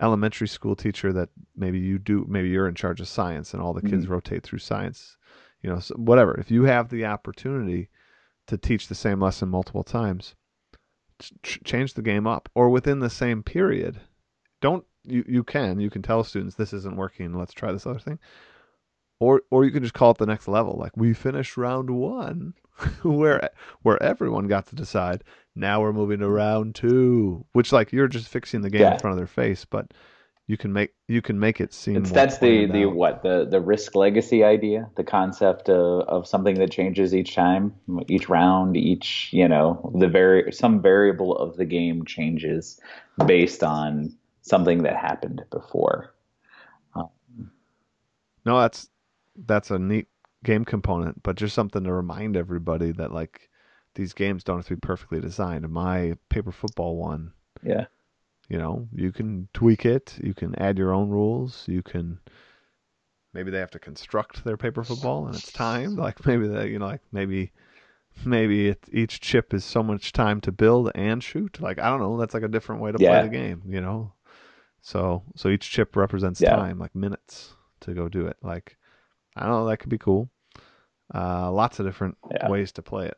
elementary 0.00 0.48
school 0.48 0.76
teacher 0.76 1.12
that 1.12 1.28
maybe 1.56 1.78
you 1.78 1.98
do 1.98 2.24
maybe 2.28 2.48
you're 2.48 2.68
in 2.68 2.74
charge 2.74 3.00
of 3.00 3.08
science 3.08 3.52
and 3.52 3.62
all 3.62 3.72
the 3.72 3.82
kids 3.82 4.04
mm-hmm. 4.04 4.12
rotate 4.12 4.42
through 4.42 4.58
science 4.58 5.16
you 5.62 5.70
know 5.70 5.78
so 5.78 5.94
whatever. 5.96 6.34
If 6.38 6.50
you 6.50 6.64
have 6.64 6.88
the 6.88 7.06
opportunity 7.06 7.88
to 8.46 8.56
teach 8.56 8.88
the 8.88 8.94
same 8.94 9.20
lesson 9.20 9.48
multiple 9.48 9.84
times 9.84 10.34
ch- 11.42 11.60
change 11.64 11.94
the 11.94 12.02
game 12.02 12.26
up. 12.26 12.48
Or 12.54 12.70
within 12.70 13.00
the 13.00 13.10
same 13.10 13.42
period 13.42 14.00
don't 14.60 14.84
you, 15.04 15.24
you 15.28 15.44
can 15.44 15.80
you 15.80 15.90
can 15.90 16.02
tell 16.02 16.24
students 16.24 16.56
this 16.56 16.72
isn't 16.72 16.96
working 16.96 17.32
let's 17.34 17.52
try 17.52 17.72
this 17.72 17.86
other 17.86 17.98
thing 17.98 18.18
or 19.20 19.42
or 19.50 19.64
you 19.64 19.70
can 19.70 19.82
just 19.82 19.94
call 19.94 20.12
it 20.12 20.18
the 20.18 20.26
next 20.26 20.48
level. 20.48 20.76
Like 20.78 20.96
we 20.96 21.12
finished 21.12 21.56
round 21.56 21.90
one, 21.90 22.54
where 23.02 23.50
where 23.82 24.02
everyone 24.02 24.46
got 24.46 24.66
to 24.68 24.76
decide. 24.76 25.24
Now 25.54 25.80
we're 25.80 25.92
moving 25.92 26.20
to 26.20 26.28
round 26.28 26.74
two, 26.76 27.44
which 27.52 27.72
like 27.72 27.92
you're 27.92 28.08
just 28.08 28.28
fixing 28.28 28.60
the 28.60 28.70
game 28.70 28.82
Yeah. 28.82 28.92
in 28.94 28.98
front 29.00 29.12
of 29.12 29.18
their 29.18 29.26
face, 29.26 29.64
but 29.64 29.92
you 30.46 30.56
can 30.56 30.72
make 30.72 30.92
you 31.08 31.20
can 31.20 31.38
make 31.40 31.60
it 31.60 31.74
seem. 31.74 31.96
It's 31.96 32.12
that's 32.12 32.38
the 32.38 32.66
the 32.66 32.84
out. 32.84 32.94
what 32.94 33.22
the 33.22 33.44
the 33.50 33.60
risk 33.60 33.96
legacy 33.96 34.44
idea, 34.44 34.88
the 34.96 35.04
concept 35.04 35.68
of, 35.68 36.02
of 36.08 36.26
something 36.28 36.54
that 36.54 36.70
changes 36.70 37.12
each 37.12 37.34
time, 37.34 37.74
each 38.06 38.28
round, 38.28 38.76
each 38.76 39.30
you 39.32 39.48
know 39.48 39.90
the 39.98 40.06
very 40.08 40.52
some 40.52 40.80
variable 40.80 41.36
of 41.36 41.56
the 41.56 41.64
game 41.64 42.04
changes 42.04 42.78
based 43.26 43.64
on 43.64 44.14
something 44.42 44.82
that 44.82 44.96
happened 44.96 45.44
before. 45.50 46.14
Um, 46.94 47.50
no, 48.44 48.58
that's 48.60 48.88
that's 49.36 49.70
a 49.70 49.78
neat 49.78 50.08
game 50.44 50.64
component, 50.64 51.22
but 51.22 51.36
just 51.36 51.54
something 51.54 51.84
to 51.84 51.92
remind 51.92 52.36
everybody 52.36 52.92
that 52.92 53.12
like 53.12 53.48
these 53.94 54.12
games 54.12 54.44
don't 54.44 54.58
have 54.58 54.66
to 54.66 54.76
be 54.76 54.80
perfectly 54.80 55.20
designed. 55.20 55.68
My 55.68 56.14
paper 56.28 56.52
football 56.52 56.96
one, 56.96 57.32
Yeah, 57.62 57.86
you 58.48 58.58
know, 58.58 58.88
you 58.92 59.12
can 59.12 59.48
tweak 59.54 59.84
it, 59.86 60.18
you 60.22 60.34
can 60.34 60.54
add 60.56 60.78
your 60.78 60.92
own 60.92 61.08
rules, 61.10 61.64
you 61.68 61.82
can 61.82 62.18
maybe 63.32 63.50
they 63.50 63.58
have 63.58 63.70
to 63.70 63.78
construct 63.78 64.44
their 64.44 64.56
paper 64.58 64.84
football 64.84 65.26
and 65.26 65.36
it's 65.36 65.50
timed. 65.52 65.98
Like 65.98 66.26
maybe 66.26 66.46
they, 66.46 66.68
you 66.68 66.78
know, 66.78 66.86
like 66.86 67.00
maybe 67.12 67.52
maybe 68.24 68.68
it, 68.68 68.88
each 68.92 69.20
chip 69.20 69.54
is 69.54 69.64
so 69.64 69.82
much 69.82 70.12
time 70.12 70.40
to 70.42 70.52
build 70.52 70.92
and 70.94 71.22
shoot. 71.22 71.60
Like 71.60 71.78
I 71.80 71.90
don't 71.90 72.00
know, 72.00 72.18
that's 72.18 72.34
like 72.34 72.44
a 72.44 72.48
different 72.48 72.82
way 72.82 72.92
to 72.92 72.98
Yeah. 72.98 73.00
play 73.00 73.20
the 73.20 73.30
game, 73.30 73.62
you 73.66 73.80
know. 73.80 74.12
So 74.80 75.22
so 75.36 75.48
each 75.48 75.70
chip 75.70 75.96
represents 75.96 76.40
Yeah. 76.40 76.54
time, 76.56 76.78
like 76.78 76.94
minutes 76.94 77.54
to 77.80 77.94
go 77.94 78.08
do 78.08 78.26
it. 78.26 78.36
Like 78.42 78.76
I 79.36 79.42
don't 79.42 79.50
know, 79.52 79.66
that 79.66 79.78
could 79.78 79.90
be 79.90 79.98
cool. 79.98 80.30
Uh, 81.14 81.50
lots 81.50 81.78
of 81.80 81.86
different 81.86 82.16
Yeah. 82.30 82.48
ways 82.48 82.72
to 82.72 82.82
play 82.82 83.06
it. 83.06 83.16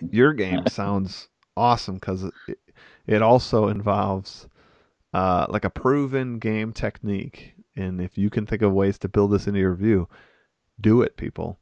Your 0.00 0.32
game 0.32 0.66
sounds 0.68 1.28
awesome 1.56 1.96
because 1.96 2.24
it, 2.46 2.58
it 3.06 3.22
also 3.22 3.68
involves 3.68 4.48
uh, 5.12 5.46
like 5.48 5.64
a 5.64 5.70
proven 5.70 6.38
game 6.38 6.72
technique. 6.72 7.54
And 7.76 8.00
if 8.00 8.18
you 8.18 8.30
can 8.30 8.46
think 8.46 8.62
of 8.62 8.72
ways 8.72 8.98
to 8.98 9.08
build 9.08 9.32
this 9.32 9.46
into 9.46 9.60
your 9.60 9.74
view, 9.74 10.08
do 10.80 11.02
it, 11.02 11.16
people. 11.16 11.58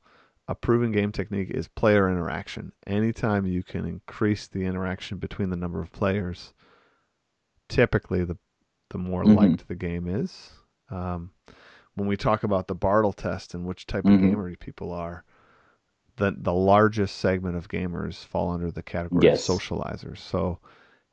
A 0.48 0.54
proven 0.54 0.90
game 0.92 1.12
technique 1.12 1.50
is 1.50 1.68
player 1.68 2.10
interaction. 2.10 2.72
Anytime 2.86 3.46
you 3.46 3.62
can 3.62 3.84
increase 3.84 4.48
the 4.48 4.64
interaction 4.64 5.18
between 5.18 5.50
the 5.50 5.56
number 5.56 5.80
of 5.80 5.92
players, 5.92 6.52
typically 7.68 8.24
the 8.24 8.38
the 8.90 8.98
more 8.98 9.24
Mhm. 9.24 9.36
liked 9.36 9.68
the 9.68 9.74
game 9.74 10.06
is. 10.08 10.50
Um, 10.90 11.30
when 11.94 12.08
we 12.08 12.16
talk 12.16 12.44
about 12.44 12.68
the 12.68 12.74
Bartle 12.74 13.12
test 13.12 13.54
and 13.54 13.66
which 13.66 13.86
type 13.86 14.08
of 14.08 14.18
Mhm. 14.18 14.18
gamer 14.18 14.54
people 14.56 14.92
are, 14.92 15.24
the 16.16 16.34
the 16.38 16.52
largest 16.54 17.16
segment 17.18 17.56
of 17.56 17.68
gamers 17.68 18.24
fall 18.24 18.50
under 18.50 18.70
the 18.70 18.82
category 18.82 19.26
Yes. 19.26 19.40
of 19.48 19.58
socializers. 19.58 20.18
So 20.18 20.60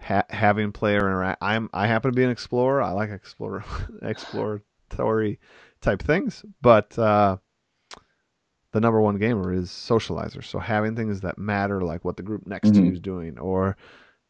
ha- 0.02 0.26
having 0.30 0.72
player 0.72 1.00
interact, 1.08 1.42
I'm 1.42 1.70
I 1.74 1.88
happen 1.88 2.12
to 2.12 2.16
be 2.16 2.24
an 2.24 2.30
explorer. 2.32 2.82
I 2.82 2.92
like 2.92 3.10
explorer 3.12 3.64
exploratory 4.02 5.40
type 5.82 6.02
things, 6.02 6.44
but 6.62 6.98
uh, 7.00 7.38
the 8.72 8.82
number 8.82 9.02
one 9.02 9.18
gamer 9.18 9.52
is 9.54 9.70
socializer. 9.70 10.44
So 10.44 10.60
having 10.60 10.96
things 10.96 11.22
that 11.22 11.38
matter, 11.38 11.82
like 11.82 12.04
what 12.06 12.18
the 12.18 12.24
group 12.24 12.46
next 12.48 12.72
to 12.76 12.84
Mhm. 12.84 12.86
you 12.86 12.94
is 12.94 13.00
doing, 13.00 13.38
or 13.40 13.78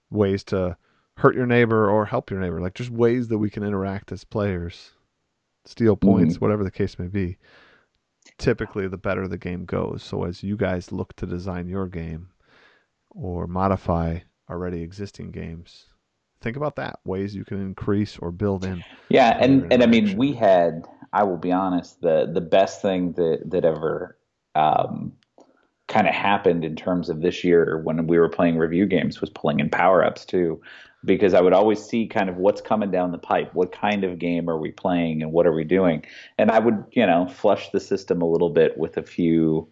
ways 0.09 0.43
to 0.45 0.77
hurt 1.17 1.35
your 1.35 1.47
neighbor 1.47 1.89
or 1.89 2.05
help 2.05 2.29
your 2.29 2.39
neighbor, 2.39 2.61
like 2.61 2.75
just 2.75 2.91
ways 2.91 3.27
that 3.27 3.39
we 3.39 3.49
can 3.49 3.63
interact 3.63 4.11
as 4.11 4.23
players, 4.23 4.91
steal 5.65 5.95
points, 5.95 6.39
whatever 6.39 6.63
the 6.63 6.71
case 6.71 6.97
may 6.99 7.07
be. 7.07 7.37
Typically, 8.37 8.87
the 8.87 8.97
better 8.97 9.27
the 9.27 9.37
game 9.37 9.65
goes. 9.65 10.03
So 10.03 10.23
as 10.23 10.43
you 10.43 10.55
guys 10.55 10.91
look 10.91 11.15
to 11.15 11.25
design 11.25 11.67
your 11.67 11.87
game 11.87 12.29
or 13.09 13.47
modify 13.47 14.19
already 14.49 14.81
existing 14.81 15.31
games, 15.31 15.87
think 16.41 16.55
about 16.55 16.75
that 16.75 16.99
ways 17.03 17.35
you 17.35 17.45
can 17.45 17.61
increase 17.61 18.17
or 18.19 18.31
build 18.31 18.63
in. 18.63 18.83
yeah, 19.09 19.37
and 19.41 19.71
and 19.73 19.81
I 19.81 19.87
mean 19.87 20.17
we 20.17 20.33
had. 20.33 20.85
I 21.13 21.23
will 21.23 21.37
be 21.37 21.51
honest. 21.51 22.01
The 22.01 22.29
the 22.31 22.41
best 22.41 22.81
thing 22.81 23.13
that 23.13 23.41
that 23.45 23.65
ever 23.65 24.17
um, 24.53 25.13
kind 25.87 26.07
of 26.07 26.13
happened 26.13 26.65
in 26.65 26.75
terms 26.75 27.09
of 27.09 27.21
this 27.21 27.43
year 27.43 27.79
when 27.83 28.07
we 28.07 28.19
were 28.19 28.29
playing 28.29 28.57
review 28.57 28.85
games 28.85 29.21
was 29.21 29.29
pulling 29.29 29.59
in 29.59 29.69
power 29.69 30.03
ups 30.03 30.25
too, 30.25 30.61
because 31.05 31.33
I 31.33 31.41
would 31.41 31.53
always 31.53 31.83
see 31.83 32.07
kind 32.07 32.29
of 32.29 32.37
what's 32.37 32.59
coming 32.61 32.91
down 32.91 33.11
the 33.11 33.17
pipe. 33.17 33.53
What 33.53 33.71
kind 33.71 34.03
of 34.03 34.19
game 34.19 34.49
are 34.49 34.57
we 34.57 34.71
playing, 34.71 35.21
and 35.21 35.31
what 35.31 35.47
are 35.47 35.53
we 35.53 35.63
doing? 35.63 36.05
And 36.37 36.51
I 36.51 36.59
would 36.59 36.83
you 36.91 37.05
know 37.05 37.27
flush 37.27 37.69
the 37.71 37.79
system 37.79 38.21
a 38.21 38.29
little 38.29 38.49
bit 38.49 38.77
with 38.77 38.97
a 38.97 39.03
few. 39.03 39.67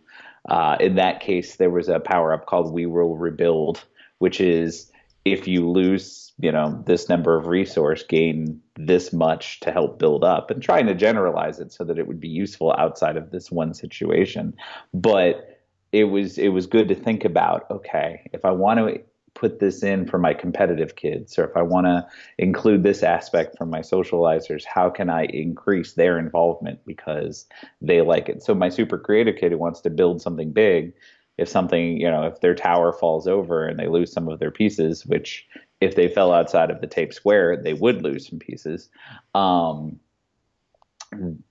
Uh, 0.48 0.77
in 0.79 0.95
that 0.95 1.22
case, 1.22 1.55
there 1.55 1.72
was 1.72 1.89
a 1.89 2.00
power 2.00 2.31
up 2.31 2.45
called 2.45 2.72
We 2.72 2.86
Will 2.86 3.17
Rebuild, 3.17 3.84
which 4.19 4.39
is 4.39 4.91
if 5.25 5.48
you 5.48 5.67
lose, 5.67 6.31
you 6.38 6.51
know, 6.51 6.84
this 6.86 7.10
number 7.10 7.36
of 7.36 7.48
resource, 7.48 8.03
gain 8.03 8.62
this 8.75 9.12
much 9.12 9.60
to 9.62 9.72
help 9.72 9.98
build 9.98 10.24
up, 10.24 10.51
and 10.51 10.62
trying 10.62 10.86
to 10.86 10.93
generalize 10.93 11.60
it 11.60 11.74
so 11.74 11.84
that 11.84 11.98
it 11.98 12.07
would 12.07 12.19
be 12.19 12.29
useful 12.29 12.75
outside 12.77 13.17
of 13.17 13.31
this 13.31 13.51
one 13.51 13.74
situation. 13.74 14.55
But 14.93 15.54
it 15.95 16.03
was 16.05 16.37
it 16.37 16.49
was 16.49 16.67
good 16.67 16.89
to 16.89 16.95
think 16.95 17.23
about. 17.23 17.65
Okay, 17.71 18.29
if 18.33 18.43
I 18.43 18.51
want 18.51 18.79
to 18.79 19.01
put 19.33 19.59
this 19.59 19.81
in 19.81 20.05
for 20.05 20.17
my 20.17 20.33
competitive 20.33 20.97
kids, 20.97 21.39
or 21.39 21.45
if 21.45 21.55
I 21.55 21.61
want 21.61 21.87
to 21.87 22.05
include 22.37 22.83
this 22.83 23.01
aspect 23.01 23.57
for 23.57 23.65
my 23.65 23.79
socializers, 23.79 24.65
how 24.65 24.89
can 24.89 25.09
I 25.09 25.25
increase 25.25 25.93
their 25.93 26.19
involvement 26.19 26.79
because 26.85 27.45
they 27.81 28.01
like 28.01 28.27
it? 28.27 28.43
So 28.43 28.53
my 28.53 28.67
super 28.67 28.97
creative 28.97 29.37
kid 29.37 29.53
who 29.53 29.57
wants 29.57 29.79
to 29.81 29.89
build 29.89 30.21
something 30.21 30.51
big, 30.51 30.93
if 31.37 31.47
something, 31.47 31.97
you 31.99 32.11
know, 32.11 32.23
if 32.23 32.41
their 32.41 32.55
tower 32.55 32.91
falls 32.91 33.25
over 33.25 33.65
and 33.65 33.79
they 33.79 33.87
lose 33.87 34.11
some 34.11 34.27
of 34.27 34.39
their 34.39 34.51
pieces, 34.51 35.05
which 35.05 35.45
if 35.79 35.95
they 35.95 36.09
fell 36.09 36.33
outside 36.33 36.71
of 36.71 36.81
the 36.81 36.87
tape 36.87 37.13
square, 37.13 37.55
they 37.55 37.73
would 37.73 38.01
lose 38.01 38.27
some 38.27 38.39
pieces. 38.39 38.89
Um, 39.33 39.99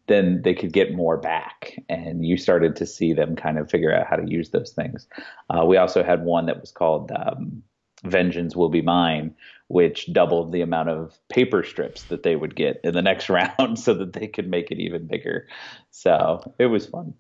then 0.07 0.43
they 0.43 0.55
could 0.55 0.73
get 0.73 0.95
more 0.95 1.17
back, 1.17 1.79
and 1.89 2.25
you 2.25 2.37
started 2.37 2.77
to 2.77 2.87
see 2.87 3.13
them 3.13 3.37
kind 3.37 3.59
of 3.59 3.71
figure 3.71 3.95
out 3.95 4.07
how 4.07 4.17
to 4.17 4.29
use 4.31 4.51
those 4.51 4.73
things. 4.73 5.07
Uh, 5.51 5.65
we 5.65 5.77
also 5.77 6.03
had 6.03 6.25
one 6.25 6.47
that 6.47 6.61
was 6.61 6.73
called 6.73 7.11
um, 7.13 7.63
"Vengeance 8.05 8.55
Will 8.57 8.69
Be 8.69 8.83
Mine," 8.83 9.35
which 9.69 10.13
doubled 10.13 10.53
the 10.53 10.61
amount 10.61 10.89
of 10.89 11.19
paper 11.29 11.63
strips 11.63 12.05
that 12.05 12.23
they 12.23 12.37
would 12.37 12.55
get 12.57 12.81
in 12.85 12.95
the 12.95 13.03
next 13.03 13.29
round, 13.31 13.79
so 13.79 13.95
that 13.95 14.13
they 14.13 14.27
could 14.27 14.49
make 14.49 14.71
it 14.71 14.79
even 14.79 15.07
bigger. 15.07 15.47
So 15.91 16.55
it 16.59 16.67
was 16.67 16.87
fun. 16.87 17.15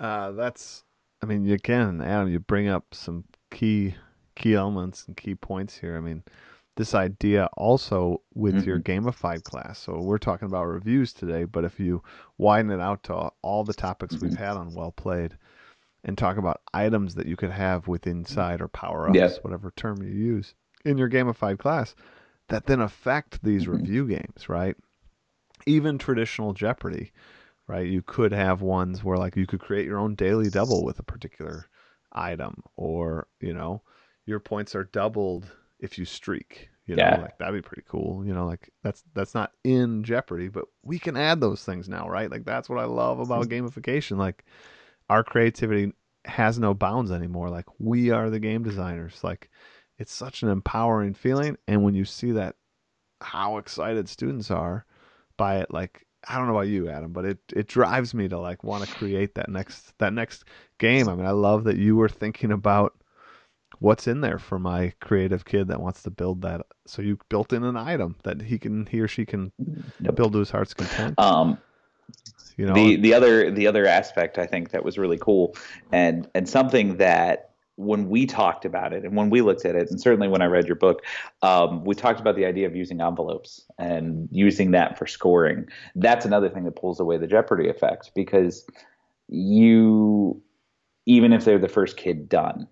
Uh, 0.00 0.32
that's, 0.32 0.82
I 1.22 1.26
mean, 1.26 1.44
you 1.44 1.58
can, 1.58 2.02
Adam, 2.02 2.28
you 2.28 2.40
bring 2.40 2.68
up 2.68 2.86
some 2.92 3.24
key 3.50 3.94
key 4.36 4.54
elements 4.54 5.06
and 5.06 5.16
key 5.16 5.34
points 5.34 5.76
here. 5.76 5.96
I 5.96 6.00
mean, 6.00 6.22
this 6.76 6.94
idea 6.94 7.48
also 7.56 8.20
with 8.34 8.64
your 8.64 8.80
mm-hmm. 8.80 9.06
gamified 9.06 9.44
class. 9.44 9.78
So 9.78 10.00
we're 10.00 10.18
talking 10.18 10.46
about 10.46 10.64
reviews 10.64 11.12
today, 11.12 11.44
but 11.44 11.64
if 11.64 11.78
you 11.78 12.02
widen 12.36 12.70
it 12.70 12.80
out 12.80 13.04
to 13.04 13.30
all 13.42 13.64
the 13.64 13.72
topics 13.72 14.14
we've 14.14 14.32
mm-hmm. 14.32 14.42
had 14.42 14.56
on 14.56 14.74
Well 14.74 14.90
Played 14.90 15.38
and 16.04 16.18
talk 16.18 16.36
about 16.36 16.60
items 16.72 17.14
that 17.14 17.26
you 17.26 17.36
could 17.36 17.50
have 17.50 17.86
with 17.86 18.06
inside 18.06 18.60
or 18.60 18.68
power 18.68 19.08
ups, 19.08 19.14
whatever 19.42 19.72
term 19.76 20.02
you 20.02 20.10
use 20.10 20.54
in 20.84 20.98
your 20.98 21.08
gamified 21.08 21.58
class, 21.58 21.94
that 22.48 22.66
then 22.66 22.80
affect 22.80 23.42
these 23.42 23.62
mm-hmm. 23.62 23.76
review 23.76 24.08
games, 24.08 24.48
right? 24.48 24.76
Even 25.66 25.96
traditional 25.96 26.52
Jeopardy, 26.52 27.12
right? 27.68 27.86
You 27.86 28.02
could 28.02 28.32
have 28.32 28.62
ones 28.62 29.02
where 29.04 29.16
like 29.16 29.36
you 29.36 29.46
could 29.46 29.60
create 29.60 29.86
your 29.86 29.98
own 29.98 30.16
daily 30.16 30.50
double 30.50 30.84
with 30.84 30.98
a 30.98 31.04
particular 31.04 31.66
item, 32.12 32.62
or 32.76 33.28
you 33.40 33.54
know, 33.54 33.82
your 34.26 34.40
points 34.40 34.74
are 34.74 34.84
doubled 34.84 35.46
if 35.80 35.98
you 35.98 36.04
streak. 36.04 36.68
You 36.86 36.96
know, 36.96 37.02
Yeah. 37.02 37.20
like 37.22 37.38
that'd 37.38 37.54
be 37.54 37.66
pretty 37.66 37.84
cool. 37.88 38.26
You 38.26 38.34
know, 38.34 38.44
like 38.46 38.70
that's 38.82 39.04
that's 39.14 39.34
not 39.34 39.52
in 39.64 40.04
Jeopardy, 40.04 40.48
but 40.48 40.66
we 40.82 40.98
can 40.98 41.16
add 41.16 41.40
those 41.40 41.64
things 41.64 41.88
now, 41.88 42.08
right? 42.08 42.30
Like 42.30 42.44
that's 42.44 42.68
what 42.68 42.78
I 42.78 42.84
love 42.84 43.20
about 43.20 43.48
gamification. 43.48 44.18
Like 44.18 44.44
our 45.08 45.24
creativity 45.24 45.92
has 46.26 46.58
no 46.58 46.74
bounds 46.74 47.10
anymore. 47.10 47.48
Like 47.48 47.66
we 47.78 48.10
are 48.10 48.28
the 48.28 48.38
game 48.38 48.62
designers. 48.62 49.24
Like 49.24 49.48
it's 49.98 50.12
such 50.12 50.42
an 50.42 50.50
empowering 50.50 51.14
feeling, 51.14 51.56
and 51.66 51.82
when 51.82 51.94
you 51.94 52.04
see 52.04 52.32
that, 52.32 52.56
how 53.22 53.56
excited 53.56 54.08
students 54.08 54.50
are 54.50 54.84
by 55.38 55.58
it, 55.60 55.72
like 55.72 56.06
I 56.28 56.36
don't 56.36 56.46
know 56.46 56.52
about 56.54 56.68
you, 56.68 56.90
Adam, 56.90 57.12
but 57.12 57.24
it 57.24 57.38
it 57.54 57.66
drives 57.66 58.12
me 58.12 58.28
to 58.28 58.38
like 58.38 58.62
want 58.62 58.84
to 58.86 58.94
create 58.94 59.36
that 59.36 59.48
next 59.48 59.96
that 60.00 60.12
next 60.12 60.44
game. 60.78 61.08
I 61.08 61.14
mean, 61.14 61.26
I 61.26 61.30
love 61.30 61.64
that 61.64 61.76
you 61.76 61.96
were 61.96 62.10
thinking 62.10 62.52
about 62.52 62.94
what's 63.80 64.06
in 64.06 64.20
there 64.20 64.38
for 64.38 64.58
my 64.58 64.92
creative 65.00 65.44
kid 65.44 65.68
that 65.68 65.80
wants 65.80 66.02
to 66.02 66.10
build 66.10 66.42
that. 66.42 66.62
So 66.86 67.02
you 67.02 67.18
built 67.28 67.52
in 67.52 67.64
an 67.64 67.76
item 67.76 68.16
that 68.24 68.42
he 68.42 68.58
can 68.58 68.86
he 68.86 69.00
or 69.00 69.08
she 69.08 69.26
can 69.26 69.52
Yep. 70.00 70.16
build 70.16 70.32
to 70.34 70.38
his 70.40 70.50
heart's 70.50 70.74
content. 70.74 71.18
Um, 71.18 71.58
You 72.56 72.66
know, 72.66 72.74
the 72.74 72.96
the 72.96 73.14
other 73.14 73.50
the 73.50 73.66
other 73.66 73.86
aspect 73.86 74.38
I 74.38 74.46
think 74.46 74.70
that 74.70 74.84
was 74.84 74.98
really 74.98 75.18
cool 75.18 75.56
and 75.92 76.28
and 76.34 76.48
something 76.48 76.98
that 76.98 77.50
when 77.76 78.08
we 78.08 78.24
talked 78.26 78.64
about 78.64 78.92
it 78.92 79.04
and 79.04 79.16
when 79.16 79.30
we 79.30 79.40
looked 79.40 79.64
at 79.64 79.74
it, 79.74 79.90
and 79.90 80.00
certainly 80.00 80.28
when 80.28 80.40
I 80.40 80.46
read 80.46 80.66
your 80.66 80.76
book, 80.76 81.02
um, 81.42 81.84
we 81.84 81.96
talked 81.96 82.20
about 82.20 82.36
the 82.36 82.44
idea 82.44 82.68
of 82.68 82.76
using 82.76 83.00
envelopes 83.00 83.64
and 83.78 84.28
using 84.30 84.70
that 84.72 84.96
for 84.96 85.08
scoring. 85.08 85.66
That's 85.96 86.24
another 86.24 86.48
thing 86.48 86.64
that 86.64 86.76
pulls 86.76 87.00
away 87.00 87.18
the 87.18 87.26
Jeopardy 87.26 87.68
effect 87.68 88.12
because 88.14 88.64
you, 89.28 90.40
even 91.06 91.32
if 91.32 91.44
they're 91.44 91.58
the 91.58 91.68
first 91.68 91.96
kid 91.96 92.28
done, 92.28 92.68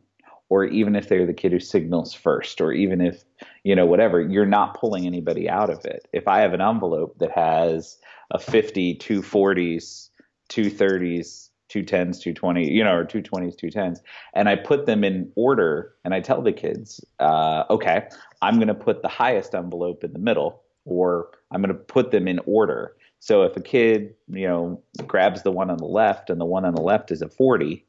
or 0.52 0.66
even 0.66 0.94
if 0.94 1.08
they're 1.08 1.24
the 1.24 1.32
kid 1.32 1.50
who 1.50 1.58
signals 1.58 2.12
first, 2.12 2.60
or 2.60 2.74
even 2.74 3.00
if, 3.00 3.24
you 3.64 3.74
know, 3.74 3.86
whatever, 3.86 4.20
you're 4.20 4.44
not 4.44 4.78
pulling 4.78 5.06
anybody 5.06 5.48
out 5.48 5.70
of 5.70 5.82
it. 5.86 6.06
If 6.12 6.28
I 6.28 6.40
have 6.40 6.52
an 6.52 6.60
envelope 6.60 7.18
that 7.20 7.30
has 7.30 7.96
a 8.30 8.38
50, 8.38 8.96
two 8.96 9.22
40s, 9.22 10.10
two 10.50 10.70
30s, 10.70 11.48
two 11.70 11.82
10s, 11.82 12.20
two 12.20 12.34
20, 12.34 12.70
you 12.70 12.84
know, 12.84 12.94
or 12.94 13.02
two 13.02 13.22
20s, 13.22 13.56
two 13.56 13.68
10s, 13.68 14.00
and 14.34 14.46
I 14.46 14.56
put 14.56 14.84
them 14.84 15.04
in 15.04 15.32
order 15.36 15.94
and 16.04 16.12
I 16.12 16.20
tell 16.20 16.42
the 16.42 16.52
kids, 16.52 17.02
uh, 17.18 17.64
okay, 17.70 18.06
I'm 18.42 18.56
going 18.56 18.68
to 18.68 18.74
put 18.74 19.00
the 19.00 19.08
highest 19.08 19.54
envelope 19.54 20.04
in 20.04 20.12
the 20.12 20.18
middle, 20.18 20.60
or 20.84 21.30
I'm 21.50 21.62
going 21.62 21.74
to 21.74 21.82
put 21.82 22.10
them 22.10 22.28
in 22.28 22.40
order. 22.44 22.94
So 23.20 23.44
if 23.44 23.56
a 23.56 23.62
kid, 23.62 24.16
you 24.28 24.46
know, 24.46 24.82
grabs 25.06 25.44
the 25.44 25.50
one 25.50 25.70
on 25.70 25.78
the 25.78 25.86
left 25.86 26.28
and 26.28 26.38
the 26.38 26.44
one 26.44 26.66
on 26.66 26.74
the 26.74 26.82
left 26.82 27.10
is 27.10 27.22
a 27.22 27.30
40, 27.30 27.86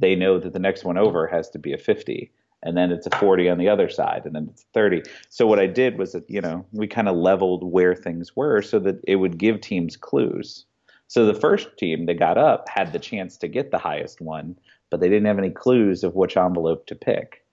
they 0.00 0.16
know 0.16 0.38
that 0.38 0.52
the 0.52 0.58
next 0.58 0.84
one 0.84 0.98
over 0.98 1.26
has 1.26 1.48
to 1.50 1.58
be 1.58 1.72
a 1.72 1.78
50 1.78 2.30
and 2.62 2.76
then 2.76 2.90
it's 2.90 3.06
a 3.06 3.16
40 3.16 3.48
on 3.48 3.58
the 3.58 3.68
other 3.68 3.88
side 3.88 4.22
and 4.24 4.34
then 4.34 4.48
it's 4.50 4.64
30 4.74 5.02
so 5.28 5.46
what 5.46 5.60
i 5.60 5.66
did 5.66 5.98
was 5.98 6.12
that 6.12 6.28
you 6.28 6.40
know 6.40 6.64
we 6.72 6.86
kind 6.86 7.08
of 7.08 7.16
leveled 7.16 7.62
where 7.64 7.94
things 7.94 8.34
were 8.34 8.60
so 8.62 8.78
that 8.78 9.00
it 9.06 9.16
would 9.16 9.38
give 9.38 9.60
teams 9.60 9.96
clues. 9.96 10.66
So 11.06 11.26
the 11.26 11.34
first 11.34 11.76
team 11.76 12.06
that 12.06 12.20
got 12.20 12.38
up 12.38 12.68
had 12.68 12.92
the 12.92 13.00
chance 13.00 13.36
to 13.38 13.48
get 13.48 13.70
the 13.70 13.78
highest 13.78 14.20
one 14.20 14.56
but 14.90 15.00
they 15.00 15.08
didn't 15.08 15.26
have 15.26 15.38
any 15.38 15.50
clues 15.50 16.02
of 16.02 16.16
which 16.16 16.36
envelope 16.36 16.86
to 16.86 16.96
pick 16.96 17.44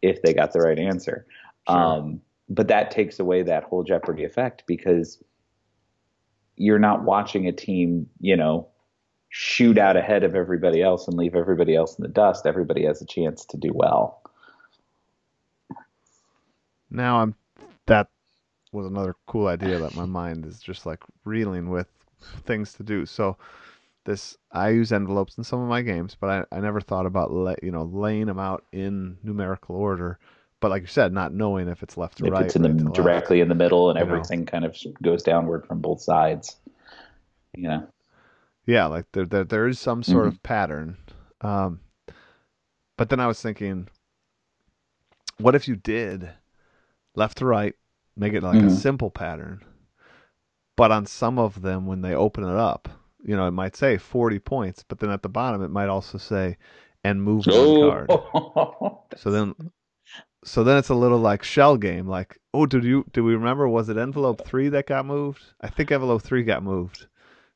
if 0.00 0.22
they 0.22 0.32
got 0.32 0.52
the 0.52 0.60
right 0.60 0.78
answer. 0.78 1.26
Sure. 1.68 1.76
um, 1.76 2.20
but 2.48 2.68
that 2.68 2.90
takes 2.90 3.18
away 3.18 3.42
that 3.42 3.64
whole 3.64 3.82
jeopardy 3.82 4.24
effect 4.24 4.64
because 4.66 5.22
you're 6.56 6.78
not 6.78 7.04
watching 7.04 7.46
a 7.46 7.52
team 7.52 8.08
you 8.20 8.36
know 8.36 8.66
shoot 9.28 9.78
out 9.78 9.96
ahead 9.96 10.24
of 10.24 10.34
everybody 10.34 10.82
else 10.82 11.06
and 11.06 11.16
leave 11.16 11.34
everybody 11.34 11.74
else 11.74 11.98
in 11.98 12.02
the 12.02 12.08
dust, 12.08 12.46
everybody 12.46 12.84
has 12.84 13.02
a 13.02 13.06
chance 13.06 13.44
to 13.46 13.56
do 13.56 13.70
well. 13.74 14.22
Now 16.90 17.20
I'm 17.20 17.34
that 17.86 18.08
was 18.72 18.86
another 18.86 19.14
cool 19.26 19.46
idea 19.46 19.78
that 19.78 19.94
my 19.94 20.04
mind 20.04 20.46
is 20.46 20.60
just 20.60 20.86
like 20.86 21.02
reeling 21.24 21.70
with 21.70 21.88
things 22.44 22.72
to 22.74 22.82
do. 22.82 23.06
So 23.06 23.36
this 24.04 24.36
I 24.52 24.70
use 24.70 24.92
envelopes 24.92 25.36
in 25.36 25.44
some 25.44 25.60
of 25.60 25.68
my 25.68 25.82
games, 25.82 26.16
but 26.18 26.46
I, 26.50 26.56
I 26.56 26.60
never 26.60 26.80
thought 26.80 27.06
about 27.06 27.30
you 27.62 27.70
know 27.70 27.84
laying 27.84 28.26
them 28.26 28.38
out 28.38 28.64
in 28.72 29.18
numerical 29.22 29.76
order. 29.76 30.18
But 30.60 30.70
like 30.70 30.82
you 30.82 30.88
said, 30.88 31.12
not 31.12 31.32
knowing 31.32 31.68
if 31.68 31.82
it's 31.82 31.96
left 31.96 32.20
or 32.20 32.26
if 32.26 32.32
right. 32.32 32.46
It's 32.46 32.56
in 32.56 32.62
right 32.62 32.76
the 32.76 32.90
directly 32.90 33.38
left, 33.38 33.42
in 33.42 33.48
the 33.48 33.54
middle 33.54 33.90
and 33.90 33.98
everything 33.98 34.40
know. 34.40 34.46
kind 34.46 34.64
of 34.64 34.76
goes 35.02 35.22
downward 35.22 35.66
from 35.66 35.80
both 35.80 36.00
sides. 36.00 36.56
You 37.54 37.68
know. 37.68 37.88
Yeah, 38.68 38.84
like 38.84 39.06
there 39.12 39.24
there, 39.24 39.44
there 39.44 39.66
is 39.66 39.78
some 39.78 40.02
sort 40.02 40.26
mm-hmm. 40.26 40.34
of 40.34 40.42
pattern. 40.42 40.98
Um, 41.40 41.80
but 42.98 43.08
then 43.08 43.18
I 43.18 43.26
was 43.26 43.40
thinking, 43.40 43.88
what 45.38 45.54
if 45.54 45.66
you 45.66 45.74
did 45.74 46.28
left 47.14 47.38
to 47.38 47.46
right, 47.46 47.74
make 48.14 48.34
it 48.34 48.42
like 48.42 48.58
mm-hmm. 48.58 48.68
a 48.68 48.76
simple 48.76 49.10
pattern, 49.10 49.64
but 50.76 50.92
on 50.92 51.06
some 51.06 51.38
of 51.38 51.62
them 51.62 51.86
when 51.86 52.02
they 52.02 52.14
open 52.14 52.44
it 52.44 52.56
up, 52.56 52.90
you 53.24 53.34
know, 53.34 53.48
it 53.48 53.52
might 53.52 53.74
say 53.74 53.96
40 53.96 54.38
points, 54.40 54.84
but 54.86 54.98
then 54.98 55.08
at 55.08 55.22
the 55.22 55.30
bottom 55.30 55.62
it 55.62 55.70
might 55.70 55.88
also 55.88 56.18
say 56.18 56.58
and 57.02 57.22
move 57.22 57.44
oh. 57.48 57.88
one 57.88 58.06
card. 58.06 58.98
so 59.16 59.30
then 59.30 59.54
so 60.44 60.62
then 60.62 60.76
it's 60.76 60.90
a 60.90 60.94
little 60.94 61.18
like 61.18 61.42
shell 61.42 61.76
game 61.78 62.06
like 62.06 62.38
oh 62.52 62.66
did 62.66 62.84
you 62.84 63.04
do 63.12 63.24
we 63.24 63.34
remember 63.34 63.66
was 63.66 63.88
it 63.88 63.96
envelope 63.96 64.46
3 64.46 64.68
that 64.68 64.86
got 64.86 65.06
moved? 65.06 65.40
I 65.58 65.68
think 65.68 65.90
envelope 65.90 66.20
3 66.20 66.42
got 66.42 66.62
moved. 66.62 67.06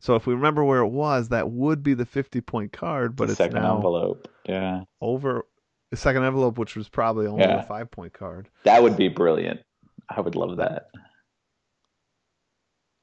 So 0.02 0.16
if 0.16 0.26
we 0.26 0.34
remember 0.34 0.64
where 0.64 0.80
it 0.80 0.88
was, 0.88 1.28
that 1.28 1.48
would 1.50 1.84
be 1.84 1.94
the 1.94 2.04
50 2.04 2.40
point 2.40 2.72
card, 2.72 3.14
but 3.14 3.26
the 3.26 3.32
it's 3.32 3.38
second 3.38 3.62
now 3.62 3.76
envelope. 3.76 4.28
Yeah. 4.44 4.82
Over 5.00 5.46
the 5.92 5.96
second 5.96 6.24
envelope, 6.24 6.58
which 6.58 6.74
was 6.74 6.88
probably 6.88 7.28
only 7.28 7.44
yeah. 7.44 7.60
a 7.60 7.62
five 7.62 7.88
point 7.88 8.12
card. 8.12 8.48
That 8.64 8.82
would 8.82 8.96
be 8.96 9.06
brilliant. 9.06 9.60
I 10.08 10.20
would 10.20 10.34
love 10.34 10.56
that. 10.56 10.88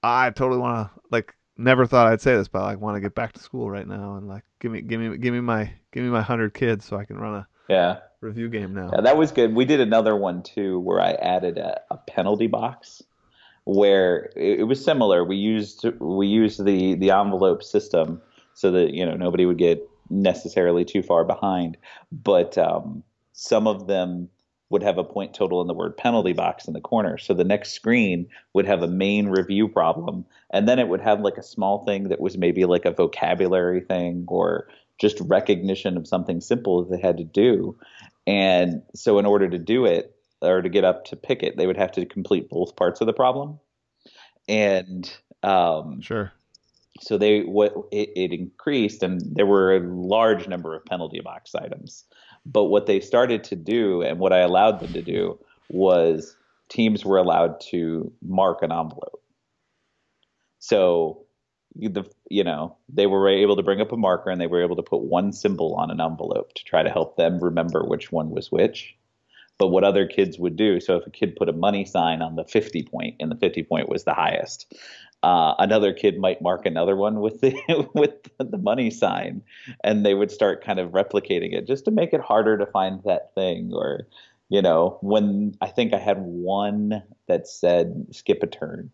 I 0.03 0.29
totally 0.31 0.59
want 0.59 0.89
to 0.89 1.01
like. 1.09 1.33
Never 1.55 1.85
thought 1.85 2.07
I'd 2.07 2.21
say 2.21 2.35
this, 2.35 2.47
but 2.47 2.59
I 2.59 2.67
like, 2.67 2.79
want 2.79 2.95
to 2.95 3.01
get 3.01 3.15
back 3.15 3.33
to 3.33 3.39
school 3.41 3.69
right 3.69 3.85
now 3.85 4.15
and 4.15 4.29
like 4.29 4.43
give 4.61 4.71
me 4.71 4.81
give 4.81 4.99
me 4.99 5.17
give 5.17 5.33
me 5.33 5.41
my 5.41 5.71
give 5.91 6.03
me 6.03 6.09
my 6.09 6.21
hundred 6.21 6.53
kids 6.53 6.85
so 6.85 6.95
I 6.95 7.03
can 7.03 7.17
run 7.17 7.35
a 7.35 7.47
yeah 7.69 7.99
review 8.21 8.49
game 8.49 8.73
now. 8.73 8.91
Yeah, 8.93 9.01
that 9.01 9.17
was 9.17 9.31
good. 9.31 9.53
We 9.53 9.65
did 9.65 9.81
another 9.81 10.15
one 10.15 10.43
too 10.43 10.79
where 10.79 11.01
I 11.01 11.11
added 11.11 11.57
a, 11.57 11.81
a 11.91 11.97
penalty 11.97 12.47
box 12.47 13.03
where 13.69 14.31
it, 14.35 14.61
it 14.61 14.63
was 14.63 14.83
similar. 14.83 15.23
We 15.23 15.37
used 15.37 15.85
we 15.99 16.27
used 16.27 16.63
the 16.65 16.95
the 16.95 17.11
envelope 17.11 17.63
system 17.63 18.21
so 18.53 18.71
that 18.71 18.93
you 18.93 19.05
know 19.05 19.15
nobody 19.15 19.45
would 19.45 19.57
get 19.57 19.87
necessarily 20.09 20.83
too 20.83 21.03
far 21.03 21.23
behind, 21.23 21.77
but 22.11 22.57
um, 22.57 23.03
some 23.33 23.67
of 23.67 23.87
them 23.87 24.29
would 24.71 24.83
have 24.83 24.97
a 24.97 25.03
point 25.03 25.33
total 25.33 25.61
in 25.61 25.67
the 25.67 25.73
word 25.73 25.97
penalty 25.97 26.33
box 26.33 26.67
in 26.67 26.73
the 26.73 26.81
corner. 26.81 27.17
So 27.17 27.33
the 27.33 27.43
next 27.43 27.71
screen 27.71 28.27
would 28.53 28.65
have 28.65 28.83
a 28.83 28.87
main 28.87 29.27
review 29.27 29.67
problem, 29.67 30.25
and 30.51 30.67
then 30.67 30.79
it 30.79 30.87
would 30.87 31.01
have 31.01 31.21
like 31.21 31.37
a 31.37 31.43
small 31.43 31.85
thing 31.85 32.09
that 32.09 32.19
was 32.19 32.37
maybe 32.37 32.65
like 32.65 32.85
a 32.85 32.91
vocabulary 32.91 33.81
thing 33.81 34.25
or 34.27 34.67
just 34.99 35.19
recognition 35.21 35.95
of 35.95 36.07
something 36.07 36.41
simple 36.41 36.83
that 36.83 36.95
they 36.95 37.01
had 37.01 37.17
to 37.17 37.23
do. 37.23 37.77
And 38.27 38.81
so, 38.95 39.19
in 39.19 39.25
order 39.25 39.47
to 39.47 39.57
do 39.57 39.85
it, 39.85 40.15
or 40.41 40.61
to 40.61 40.69
get 40.69 40.83
up 40.83 41.05
to 41.05 41.15
pick 41.15 41.43
it, 41.43 41.57
they 41.57 41.67
would 41.67 41.77
have 41.77 41.91
to 41.93 42.05
complete 42.05 42.49
both 42.49 42.75
parts 42.75 43.01
of 43.01 43.07
the 43.07 43.13
problem. 43.13 43.59
And 44.47 45.11
um, 45.43 46.01
sure. 46.01 46.31
So 47.01 47.17
they 47.17 47.41
what 47.41 47.73
it, 47.91 48.09
it 48.15 48.33
increased, 48.33 49.03
and 49.03 49.21
there 49.35 49.45
were 49.45 49.75
a 49.75 49.79
large 49.79 50.47
number 50.47 50.75
of 50.75 50.85
penalty 50.85 51.21
box 51.21 51.55
items. 51.55 52.03
But 52.45 52.65
what 52.65 52.87
they 52.87 52.99
started 52.99 53.43
to 53.45 53.55
do, 53.55 54.01
and 54.01 54.19
what 54.19 54.33
I 54.33 54.39
allowed 54.39 54.79
them 54.79 54.93
to 54.93 55.01
do, 55.01 55.39
was 55.69 56.35
teams 56.67 57.05
were 57.05 57.17
allowed 57.17 57.59
to 57.69 58.11
mark 58.21 58.61
an 58.61 58.71
envelope. 58.71 59.23
So 60.59 61.25
the 61.75 62.03
you 62.29 62.43
know 62.43 62.75
they 62.89 63.07
were 63.07 63.29
able 63.29 63.55
to 63.55 63.63
bring 63.63 63.79
up 63.79 63.91
a 63.91 63.97
marker 63.97 64.29
and 64.29 64.41
they 64.41 64.47
were 64.47 64.63
able 64.63 64.75
to 64.75 64.83
put 64.83 65.01
one 65.01 65.31
symbol 65.31 65.75
on 65.75 65.91
an 65.91 66.01
envelope 66.01 66.53
to 66.53 66.63
try 66.63 66.83
to 66.83 66.89
help 66.89 67.15
them 67.15 67.39
remember 67.39 67.83
which 67.83 68.11
one 68.11 68.31
was 68.31 68.51
which 68.51 68.97
but 69.59 69.67
what 69.67 69.83
other 69.83 70.07
kids 70.07 70.39
would 70.39 70.55
do. 70.55 70.79
So 70.79 70.95
if 70.95 71.05
a 71.05 71.11
kid 71.11 71.35
put 71.35 71.49
a 71.49 71.53
money 71.53 71.85
sign 71.85 72.23
on 72.23 72.35
the 72.35 72.45
50 72.45 72.83
point 72.83 73.17
and 73.19 73.29
the 73.29 73.35
50 73.35 73.61
point 73.63 73.89
was 73.89 74.05
the 74.05 74.13
highest, 74.13 74.73
uh, 75.21 75.53
another 75.59 75.93
kid 75.93 76.17
might 76.17 76.41
mark 76.41 76.65
another 76.65 76.95
one 76.95 77.19
with 77.19 77.41
the 77.41 77.53
with 77.93 78.11
the 78.39 78.57
money 78.57 78.89
sign, 78.89 79.43
and 79.83 80.05
they 80.05 80.13
would 80.13 80.31
start 80.31 80.63
kind 80.63 80.79
of 80.79 80.91
replicating 80.91 81.53
it 81.53 81.67
just 81.67 81.85
to 81.85 81.91
make 81.91 82.13
it 82.13 82.21
harder 82.21 82.57
to 82.57 82.65
find 82.65 83.03
that 83.03 83.35
thing. 83.35 83.71
Or, 83.73 84.07
you 84.47 84.61
know, 84.61 84.97
when 85.01 85.55
I 85.59 85.67
think 85.67 85.93
I 85.93 85.99
had 85.99 86.19
one 86.19 87.03
that 87.27 87.47
said 87.47 88.07
skip 88.11 88.41
a 88.41 88.47
turn. 88.47 88.89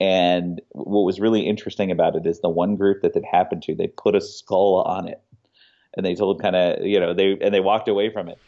And 0.00 0.62
what 0.70 1.02
was 1.02 1.18
really 1.18 1.40
interesting 1.40 1.90
about 1.90 2.14
it 2.14 2.24
is 2.24 2.40
the 2.40 2.48
one 2.48 2.76
group 2.76 3.02
that 3.02 3.16
it 3.16 3.24
happened 3.24 3.64
to, 3.64 3.74
they 3.74 3.88
put 3.88 4.14
a 4.14 4.20
skull 4.20 4.82
on 4.82 5.08
it, 5.08 5.20
and 5.96 6.06
they 6.06 6.14
told 6.14 6.40
kind 6.40 6.56
of 6.56 6.86
you 6.86 6.98
know 6.98 7.12
they 7.12 7.36
and 7.42 7.52
they 7.52 7.60
walked 7.60 7.88
away 7.88 8.10
from 8.10 8.28
it 8.28 8.38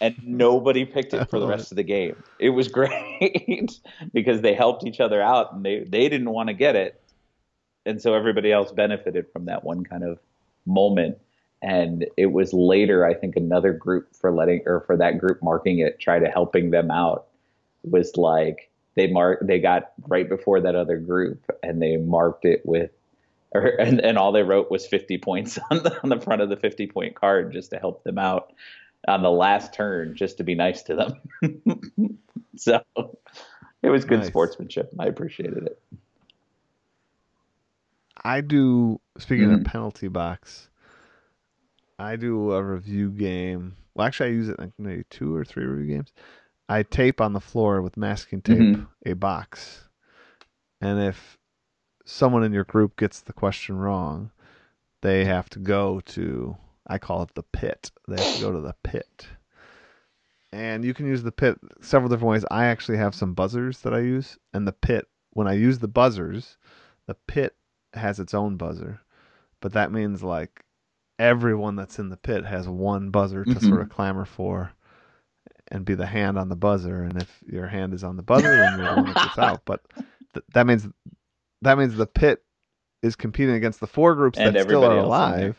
and 0.00 0.16
nobody 0.24 0.84
picked 0.84 1.14
it 1.14 1.28
for 1.28 1.40
the 1.40 1.46
rest 1.46 1.72
of 1.72 1.76
the 1.76 1.82
game. 1.82 2.22
It 2.38 2.50
was 2.50 2.68
great 2.78 3.80
because 4.12 4.40
they 4.40 4.54
helped 4.54 4.84
each 4.86 5.00
other 5.00 5.20
out 5.20 5.52
and 5.52 5.64
they, 5.64 5.80
they 5.80 6.08
didn't 6.08 6.30
want 6.30 6.48
to 6.48 6.54
get 6.54 6.76
it. 6.76 7.00
And 7.86 8.00
so 8.00 8.14
everybody 8.14 8.52
else 8.52 8.70
benefited 8.72 9.26
from 9.32 9.46
that 9.46 9.64
one 9.64 9.84
kind 9.84 10.04
of 10.04 10.18
moment. 10.66 11.18
And 11.62 12.06
it 12.16 12.26
was 12.26 12.52
later, 12.52 13.04
I 13.04 13.14
think, 13.14 13.36
another 13.36 13.72
group 13.72 14.14
for 14.14 14.30
letting 14.30 14.62
or 14.66 14.80
for 14.80 14.96
that 14.96 15.18
group 15.18 15.42
marking 15.42 15.78
it, 15.78 15.98
try 15.98 16.18
to 16.18 16.28
helping 16.28 16.70
them 16.70 16.90
out 16.90 17.26
was 17.82 18.16
like 18.16 18.70
they 18.94 19.06
mark 19.06 19.38
they 19.46 19.60
got 19.60 19.92
right 20.08 20.28
before 20.28 20.60
that 20.60 20.74
other 20.74 20.98
group 20.98 21.40
and 21.62 21.80
they 21.80 21.96
marked 21.96 22.44
it 22.44 22.60
with 22.64 22.90
or, 23.52 23.66
and, 23.80 24.00
and 24.00 24.18
all 24.18 24.32
they 24.32 24.42
wrote 24.42 24.70
was 24.70 24.86
50 24.86 25.18
points 25.18 25.58
on 25.70 25.82
the, 25.82 26.02
on 26.02 26.10
the 26.10 26.20
front 26.20 26.42
of 26.42 26.48
the 26.48 26.56
50 26.56 26.86
point 26.88 27.14
card 27.14 27.52
just 27.52 27.70
to 27.70 27.78
help 27.78 28.04
them 28.04 28.18
out 28.18 28.52
on 29.06 29.22
the 29.22 29.30
last 29.30 29.72
turn 29.72 30.16
just 30.16 30.38
to 30.38 30.44
be 30.44 30.54
nice 30.54 30.82
to 30.84 30.94
them. 30.94 32.18
so 32.56 32.80
it 33.82 33.90
was 33.90 34.04
good 34.04 34.20
nice. 34.20 34.28
sportsmanship. 34.28 34.90
I 34.98 35.06
appreciated 35.06 35.64
it. 35.64 35.80
I 38.24 38.40
do. 38.40 39.00
Speaking 39.18 39.46
mm-hmm. 39.46 39.60
of 39.60 39.64
penalty 39.64 40.08
box, 40.08 40.68
I 41.98 42.16
do 42.16 42.52
a 42.52 42.62
review 42.62 43.10
game. 43.10 43.76
Well, 43.94 44.06
actually, 44.06 44.30
I 44.30 44.32
use 44.32 44.48
it 44.48 44.58
in 44.58 44.72
maybe 44.78 45.04
two 45.10 45.34
or 45.34 45.44
three 45.44 45.64
review 45.64 45.96
games. 45.96 46.12
I 46.68 46.82
tape 46.82 47.20
on 47.20 47.32
the 47.32 47.40
floor 47.40 47.80
with 47.80 47.96
masking 47.96 48.42
tape 48.42 48.58
mm-hmm. 48.58 48.82
a 49.06 49.14
box, 49.14 49.88
and 50.80 51.00
if 51.00 51.38
someone 52.04 52.44
in 52.44 52.52
your 52.52 52.64
group 52.64 52.96
gets 52.96 53.20
the 53.20 53.32
question 53.32 53.78
wrong, 53.78 54.30
they 55.02 55.24
have 55.24 55.48
to 55.50 55.58
go 55.58 56.00
to 56.00 56.56
I 56.88 56.98
call 56.98 57.22
it 57.22 57.34
the 57.34 57.42
pit. 57.42 57.90
They 58.06 58.22
have 58.22 58.36
to 58.36 58.40
go 58.40 58.52
to 58.52 58.60
the 58.60 58.74
pit. 58.82 59.26
and 60.52 60.84
you 60.84 60.94
can 60.94 61.06
use 61.06 61.22
the 61.22 61.32
pit 61.32 61.58
several 61.82 62.08
different 62.08 62.30
ways. 62.30 62.44
I 62.50 62.66
actually 62.66 62.96
have 62.98 63.14
some 63.14 63.34
buzzers 63.34 63.80
that 63.80 63.92
I 63.92 63.98
use, 64.00 64.38
and 64.54 64.66
the 64.66 64.72
pit 64.72 65.06
when 65.32 65.46
I 65.46 65.52
use 65.52 65.78
the 65.78 65.88
buzzers, 65.88 66.56
the 67.06 67.14
pit 67.14 67.54
has 67.92 68.18
its 68.18 68.32
own 68.34 68.56
buzzer, 68.56 69.00
but 69.60 69.72
that 69.74 69.92
means 69.92 70.22
like 70.22 70.64
everyone 71.18 71.76
that's 71.76 71.98
in 71.98 72.08
the 72.08 72.16
pit 72.16 72.44
has 72.46 72.66
one 72.68 73.10
buzzer 73.10 73.44
to 73.44 73.50
Mhm. 73.50 73.68
sort 73.68 73.80
of 73.82 73.88
clamor 73.90 74.24
for 74.24 74.72
and 75.70 75.84
be 75.84 75.94
the 75.94 76.06
hand 76.06 76.38
on 76.38 76.48
the 76.48 76.56
buzzer. 76.56 77.02
And 77.02 77.20
if 77.20 77.42
your 77.46 77.66
hand 77.66 77.92
is 77.92 78.02
on 78.02 78.16
the 78.16 78.22
buzzer, 78.22 78.48
then 78.48 78.78
you're 78.78 78.88
the 78.88 78.94
one 78.96 79.06
that 79.08 79.16
gets 79.22 79.38
out. 79.38 79.62
But 79.66 79.82
th- 80.32 80.44
that 80.54 80.66
means 80.66 80.88
that 81.62 81.76
means 81.76 81.94
the 81.96 82.06
pit 82.06 82.42
is 83.02 83.16
competing 83.16 83.54
against 83.56 83.80
the 83.80 83.86
four 83.86 84.14
groups 84.14 84.38
And 84.38 84.54
that 84.56 84.64
still 84.64 84.84
are 84.84 84.96
alive. 85.04 85.56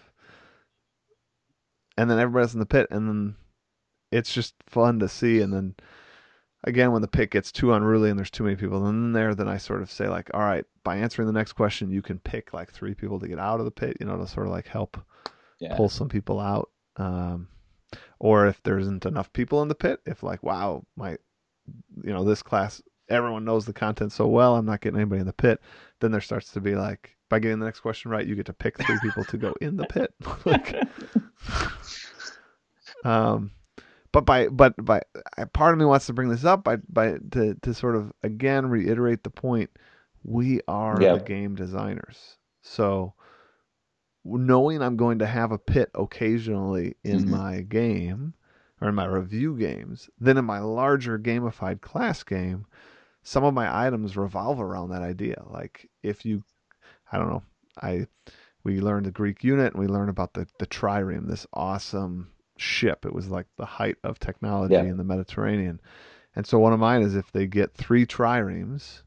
And 1.99 2.09
then 2.09 2.19
everybody's 2.19 2.53
in 2.53 2.59
the 2.59 2.65
pit, 2.65 2.87
and 2.91 3.07
then 3.07 3.35
it's 4.11 4.33
just 4.33 4.55
fun 4.65 4.99
to 4.99 5.07
see. 5.09 5.41
And 5.41 5.53
then 5.53 5.75
again, 6.63 6.91
when 6.91 7.01
the 7.01 7.07
pit 7.07 7.31
gets 7.31 7.51
too 7.51 7.73
unruly 7.73 8.09
and 8.09 8.17
there's 8.17 8.31
too 8.31 8.43
many 8.43 8.55
people 8.55 8.87
in 8.87 9.11
there, 9.13 9.35
then 9.35 9.47
I 9.47 9.57
sort 9.57 9.81
of 9.81 9.91
say 9.91 10.07
like, 10.07 10.29
all 10.33 10.39
right, 10.39 10.65
by 10.83 10.97
answering 10.97 11.27
the 11.27 11.33
next 11.33 11.53
question, 11.53 11.91
you 11.91 12.01
can 12.01 12.19
pick 12.19 12.53
like 12.53 12.71
three 12.71 12.93
people 12.93 13.19
to 13.19 13.27
get 13.27 13.39
out 13.39 13.59
of 13.59 13.65
the 13.65 13.71
pit, 13.71 13.97
you 13.99 14.05
know, 14.05 14.17
to 14.17 14.27
sort 14.27 14.47
of 14.47 14.53
like 14.53 14.67
help 14.67 14.97
Yeah. 15.59 15.75
pull 15.75 15.89
some 15.89 16.09
people 16.09 16.39
out. 16.39 16.69
Um, 16.95 17.47
or 18.19 18.47
if 18.47 18.61
there 18.63 18.79
isn't 18.79 19.05
enough 19.05 19.31
people 19.33 19.61
in 19.61 19.67
the 19.67 19.75
pit, 19.75 19.99
if 20.05 20.23
like, 20.23 20.41
wow, 20.43 20.85
my, 20.95 21.17
you 22.03 22.13
know, 22.13 22.23
this 22.23 22.43
class, 22.43 22.81
everyone 23.09 23.45
knows 23.45 23.65
the 23.65 23.73
content 23.73 24.11
so 24.11 24.27
well, 24.27 24.55
I'm 24.55 24.65
not 24.65 24.81
getting 24.81 24.99
anybody 24.99 25.21
in 25.21 25.27
the 25.27 25.33
pit. 25.33 25.61
Then 25.99 26.11
there 26.11 26.21
starts 26.21 26.51
to 26.53 26.61
be 26.61 26.75
like, 26.75 27.17
by 27.29 27.39
getting 27.39 27.59
the 27.59 27.65
next 27.65 27.79
question 27.81 28.11
right, 28.11 28.25
you 28.25 28.35
get 28.35 28.47
to 28.47 28.53
pick 28.53 28.77
three 28.77 28.97
people 29.01 29.23
to 29.25 29.37
go 29.37 29.53
in 29.61 29.77
the 29.77 29.85
pit. 29.85 30.13
like, 30.45 30.75
um, 33.03 33.51
but 34.11 34.25
by 34.25 34.47
but 34.47 34.73
by 34.83 35.01
I- 35.37 35.45
part 35.45 35.73
of 35.73 35.79
me 35.79 35.85
wants 35.85 36.07
to 36.07 36.13
bring 36.13 36.29
this 36.29 36.43
up 36.45 36.63
by 36.63 36.77
by 36.89 37.17
to 37.31 37.55
to 37.61 37.73
sort 37.73 37.95
of 37.95 38.11
again 38.23 38.67
reiterate 38.67 39.23
the 39.23 39.29
point 39.29 39.69
we 40.23 40.61
are 40.67 41.01
Yeah. 41.01 41.13
the 41.13 41.23
game 41.23 41.55
designers 41.55 42.37
so 42.61 43.13
knowing 44.25 44.81
i'm 44.81 44.97
going 44.97 45.19
to 45.19 45.25
have 45.25 45.51
a 45.51 45.57
pit 45.57 45.89
occasionally 45.95 46.95
in 47.03 47.25
Mhm. 47.25 47.27
my 47.29 47.61
game 47.61 48.33
or 48.81 48.89
in 48.89 48.95
my 48.95 49.05
review 49.05 49.55
games 49.57 50.09
then 50.19 50.37
in 50.37 50.43
my 50.45 50.59
larger 50.59 51.17
gamified 51.17 51.79
class 51.81 52.23
game 52.23 52.65
some 53.23 53.43
of 53.43 53.53
my 53.53 53.85
items 53.87 54.17
revolve 54.17 54.59
around 54.59 54.89
that 54.89 55.01
idea 55.01 55.41
like 55.49 55.89
if 56.03 56.25
you 56.25 56.43
i 57.11 57.17
don't 57.17 57.29
know. 57.29 57.43
I 57.81 58.07
we 58.63 58.81
learned 58.81 59.05
the 59.05 59.11
greek 59.11 59.43
unit 59.43 59.73
and 59.73 59.81
we 59.81 59.87
learned 59.87 60.09
about 60.09 60.33
the 60.33 60.47
the 60.59 60.67
trireme 60.67 61.27
this 61.27 61.47
awesome 61.53 62.31
ship. 62.57 63.05
It 63.05 63.13
was 63.13 63.29
like 63.29 63.47
the 63.57 63.65
height 63.65 63.95
of 64.03 64.19
technology 64.19 64.73
Yeah. 64.73 64.81
in 64.83 64.97
the 64.97 65.03
mediterranean. 65.03 65.79
And 66.35 66.45
so 66.45 66.59
one 66.59 66.73
of 66.73 66.79
mine 66.79 67.01
is 67.01 67.15
if 67.15 67.31
they 67.31 67.47
get 67.47 67.73
three 67.73 68.05
triremes 68.05 69.01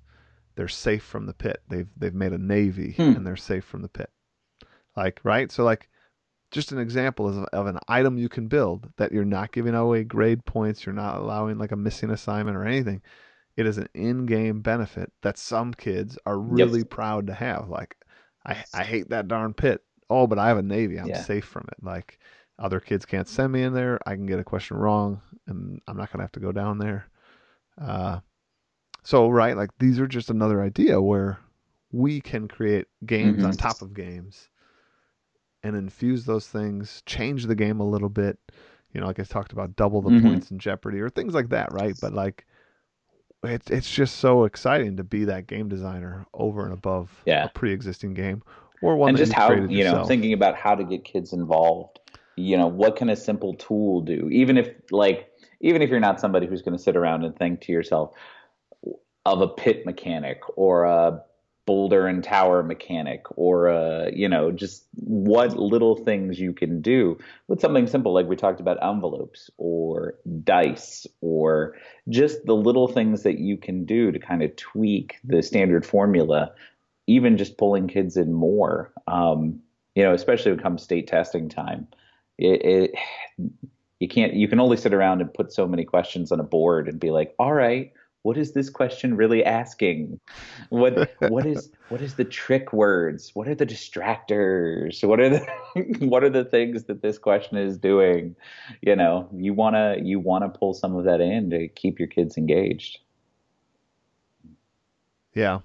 they're 0.54 0.68
safe 0.68 1.02
from 1.02 1.26
the 1.26 1.32
pit. 1.34 1.62
They've 1.68 1.88
they've 1.96 2.14
made 2.14 2.32
a 2.32 2.38
navy 2.38 2.92
Hmm. 2.92 3.16
and 3.16 3.26
they're 3.26 3.36
safe 3.36 3.64
from 3.64 3.82
the 3.82 3.88
pit. 3.88 4.10
Like 4.96 5.20
right? 5.24 5.50
So 5.50 5.64
like 5.64 5.88
just 6.50 6.72
an 6.72 6.78
example 6.78 7.26
of, 7.28 7.44
of 7.52 7.66
an 7.66 7.78
item 7.88 8.18
you 8.18 8.28
can 8.28 8.46
build 8.48 8.90
that 8.98 9.12
you're 9.12 9.24
not 9.24 9.52
giving 9.52 9.74
away 9.74 10.04
grade 10.04 10.44
points 10.44 10.84
you're 10.84 10.94
not 10.94 11.16
allowing 11.16 11.56
like 11.56 11.72
a 11.72 11.76
missing 11.76 12.10
assignment 12.10 12.56
or 12.58 12.64
anything 12.66 13.00
it 13.56 13.66
is 13.66 13.78
an 13.78 13.88
in-game 13.94 14.60
benefit 14.60 15.12
that 15.22 15.36
some 15.38 15.74
kids 15.74 16.18
are 16.26 16.38
really 16.38 16.84
proud 16.84 17.26
to 17.26 17.34
have 17.34 17.68
like 17.68 17.96
I, 18.46 18.64
I 18.74 18.82
hate 18.84 19.10
that 19.10 19.28
darn 19.28 19.52
pit. 19.54 19.82
Oh 20.10 20.26
but 20.26 20.38
i 20.38 20.48
have 20.48 20.58
a 20.58 20.62
navy 20.62 20.96
i'm 20.98 21.08
Yeah. 21.08 21.22
safe 21.22 21.44
from 21.44 21.66
it. 21.70 21.84
Like 21.84 22.18
other 22.58 22.80
kids 22.80 23.04
can't 23.04 23.28
send 23.28 23.52
me 23.52 23.62
in 23.62 23.72
there 23.74 23.98
i 24.06 24.14
can 24.14 24.26
get 24.26 24.38
a 24.38 24.44
question 24.44 24.76
wrong 24.76 25.20
and 25.46 25.80
i'm 25.88 25.96
not 25.96 26.10
going 26.10 26.18
to 26.18 26.24
have 26.24 26.32
to 26.32 26.40
go 26.40 26.52
down 26.52 26.78
there. 26.78 27.06
Uh, 27.80 28.20
so 29.02 29.28
right 29.28 29.56
like 29.56 29.70
these 29.78 29.98
are 29.98 30.06
just 30.06 30.30
another 30.30 30.62
idea 30.62 31.00
where 31.00 31.38
we 31.90 32.20
can 32.20 32.46
create 32.48 32.86
games 33.04 33.42
on 33.44 33.54
Mhm. 33.54 33.58
top 33.58 33.82
of 33.82 33.92
games 33.94 34.48
and 35.62 35.76
infuse 35.76 36.24
those 36.24 36.46
things 36.48 37.02
change 37.06 37.46
the 37.46 37.54
game 37.54 37.80
a 37.80 37.88
little 37.88 38.08
bit. 38.08 38.38
You 38.92 39.00
know 39.00 39.06
like 39.06 39.20
i 39.20 39.24
talked 39.24 39.52
about 39.52 39.76
double 39.76 40.02
the 40.02 40.10
Mhm. 40.10 40.22
points 40.22 40.50
in 40.50 40.58
jeopardy 40.58 41.00
or 41.00 41.08
things 41.10 41.34
like 41.34 41.48
that 41.50 41.72
right? 41.72 41.94
But 42.00 42.12
like 42.12 42.46
it's 43.44 43.70
it's 43.70 43.90
just 43.90 44.16
so 44.16 44.44
exciting 44.44 44.96
to 44.96 45.04
be 45.04 45.24
that 45.24 45.46
game 45.46 45.68
designer 45.68 46.26
over 46.34 46.64
and 46.64 46.72
above 46.72 47.10
Yeah. 47.26 47.44
a 47.44 47.48
pre-existing 47.48 48.14
game 48.14 48.42
or 48.80 48.96
one 48.96 49.10
and 49.10 49.18
that 49.18 49.22
just 49.22 49.32
you 49.32 49.40
how 49.40 49.48
created 49.48 49.72
you 49.72 49.84
know 49.84 50.04
thinking 50.04 50.32
about 50.32 50.56
how 50.56 50.74
to 50.74 50.84
get 50.84 51.04
kids 51.04 51.32
involved 51.32 51.98
you 52.36 52.56
know 52.56 52.66
what 52.66 52.96
can 52.96 53.08
a 53.08 53.16
simple 53.16 53.54
tool 53.54 54.00
do 54.00 54.28
even 54.30 54.56
if 54.56 54.70
like 54.90 55.28
even 55.60 55.82
if 55.82 55.90
you're 55.90 56.00
not 56.00 56.20
somebody 56.20 56.46
who's 56.46 56.62
going 56.62 56.76
to 56.76 56.82
sit 56.82 56.96
around 56.96 57.24
and 57.24 57.36
think 57.36 57.60
to 57.62 57.72
yourself 57.72 58.14
of 59.24 59.40
a 59.40 59.48
pit 59.48 59.86
mechanic 59.86 60.40
or 60.56 60.84
a 60.84 61.22
boulder 61.64 62.06
and 62.06 62.24
tower 62.24 62.62
mechanic 62.62 63.24
or 63.36 63.68
a 63.68 64.10
you 64.12 64.28
know 64.28 64.50
just 64.50 64.84
what 64.94 65.56
little 65.56 65.96
things 65.96 66.40
you 66.40 66.52
can 66.52 66.82
do 66.82 67.16
with 67.46 67.60
something 67.60 67.86
simple 67.86 68.12
like 68.12 68.26
we 68.26 68.34
talked 68.34 68.60
about 68.60 68.82
envelopes 68.82 69.48
or 69.58 70.14
dice 70.42 71.06
or 71.20 71.76
just 72.08 72.44
the 72.46 72.56
little 72.56 72.88
things 72.88 73.22
that 73.22 73.38
you 73.38 73.56
can 73.56 73.84
do 73.84 74.10
to 74.10 74.18
kind 74.18 74.42
of 74.42 74.54
tweak 74.56 75.18
the 75.22 75.40
standard 75.40 75.86
formula 75.86 76.52
even 77.06 77.36
just 77.36 77.58
pulling 77.58 77.88
kids 77.88 78.16
in 78.16 78.32
more, 78.32 78.92
um, 79.06 79.60
you 79.94 80.02
know, 80.02 80.14
especially 80.14 80.52
when 80.52 80.60
it 80.60 80.62
comes 80.62 80.82
state 80.82 81.06
testing 81.06 81.48
time, 81.48 81.86
it, 82.38 82.64
it 82.64 82.90
you 83.98 84.08
can't 84.08 84.34
you 84.34 84.48
can 84.48 84.60
only 84.60 84.76
sit 84.76 84.94
around 84.94 85.20
and 85.20 85.32
put 85.32 85.52
so 85.52 85.66
many 85.66 85.84
questions 85.84 86.32
on 86.32 86.40
a 86.40 86.44
board 86.44 86.88
and 86.88 86.98
be 86.98 87.10
like, 87.10 87.34
all 87.38 87.52
right, 87.52 87.92
what 88.22 88.38
is 88.38 88.52
this 88.52 88.70
question 88.70 89.16
really 89.16 89.44
asking? 89.44 90.20
What 90.70 91.10
what 91.28 91.44
is 91.44 91.70
what 91.88 92.00
is 92.00 92.14
the 92.14 92.24
trick 92.24 92.72
words? 92.72 93.32
What 93.34 93.48
are 93.48 93.54
the 93.54 93.66
distractors? 93.66 95.04
What 95.06 95.20
are 95.20 95.28
the 95.28 95.46
what 96.06 96.22
are 96.22 96.30
the 96.30 96.44
things 96.44 96.84
that 96.84 97.02
this 97.02 97.18
question 97.18 97.58
is 97.58 97.76
doing? 97.76 98.36
You 98.80 98.96
know, 98.96 99.28
you 99.34 99.54
wanna 99.54 99.96
you 100.02 100.20
wanna 100.20 100.48
pull 100.48 100.72
some 100.72 100.94
of 100.96 101.04
that 101.04 101.20
in 101.20 101.50
to 101.50 101.68
keep 101.68 101.98
your 101.98 102.08
kids 102.08 102.36
engaged. 102.36 102.98
Yeah. 105.34 105.60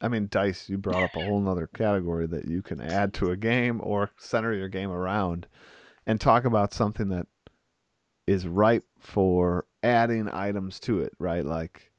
I 0.00 0.08
mean, 0.08 0.26
dice, 0.28 0.68
you 0.68 0.78
brought 0.78 1.04
up 1.04 1.14
a 1.14 1.24
whole 1.24 1.40
nother 1.40 1.68
category 1.68 2.26
that 2.26 2.48
you 2.48 2.60
can 2.60 2.80
add 2.80 3.14
to 3.14 3.30
a 3.30 3.36
game 3.36 3.80
or 3.80 4.10
center 4.18 4.52
your 4.52 4.68
game 4.68 4.90
around 4.90 5.46
and 6.06 6.20
talk 6.20 6.44
about 6.44 6.74
something 6.74 7.10
that 7.10 7.28
is 8.26 8.48
ripe 8.48 8.84
for 8.98 9.64
adding 9.84 10.28
items 10.28 10.80
to 10.80 11.00
it, 11.02 11.12
right? 11.20 11.44
Like, 11.44 11.91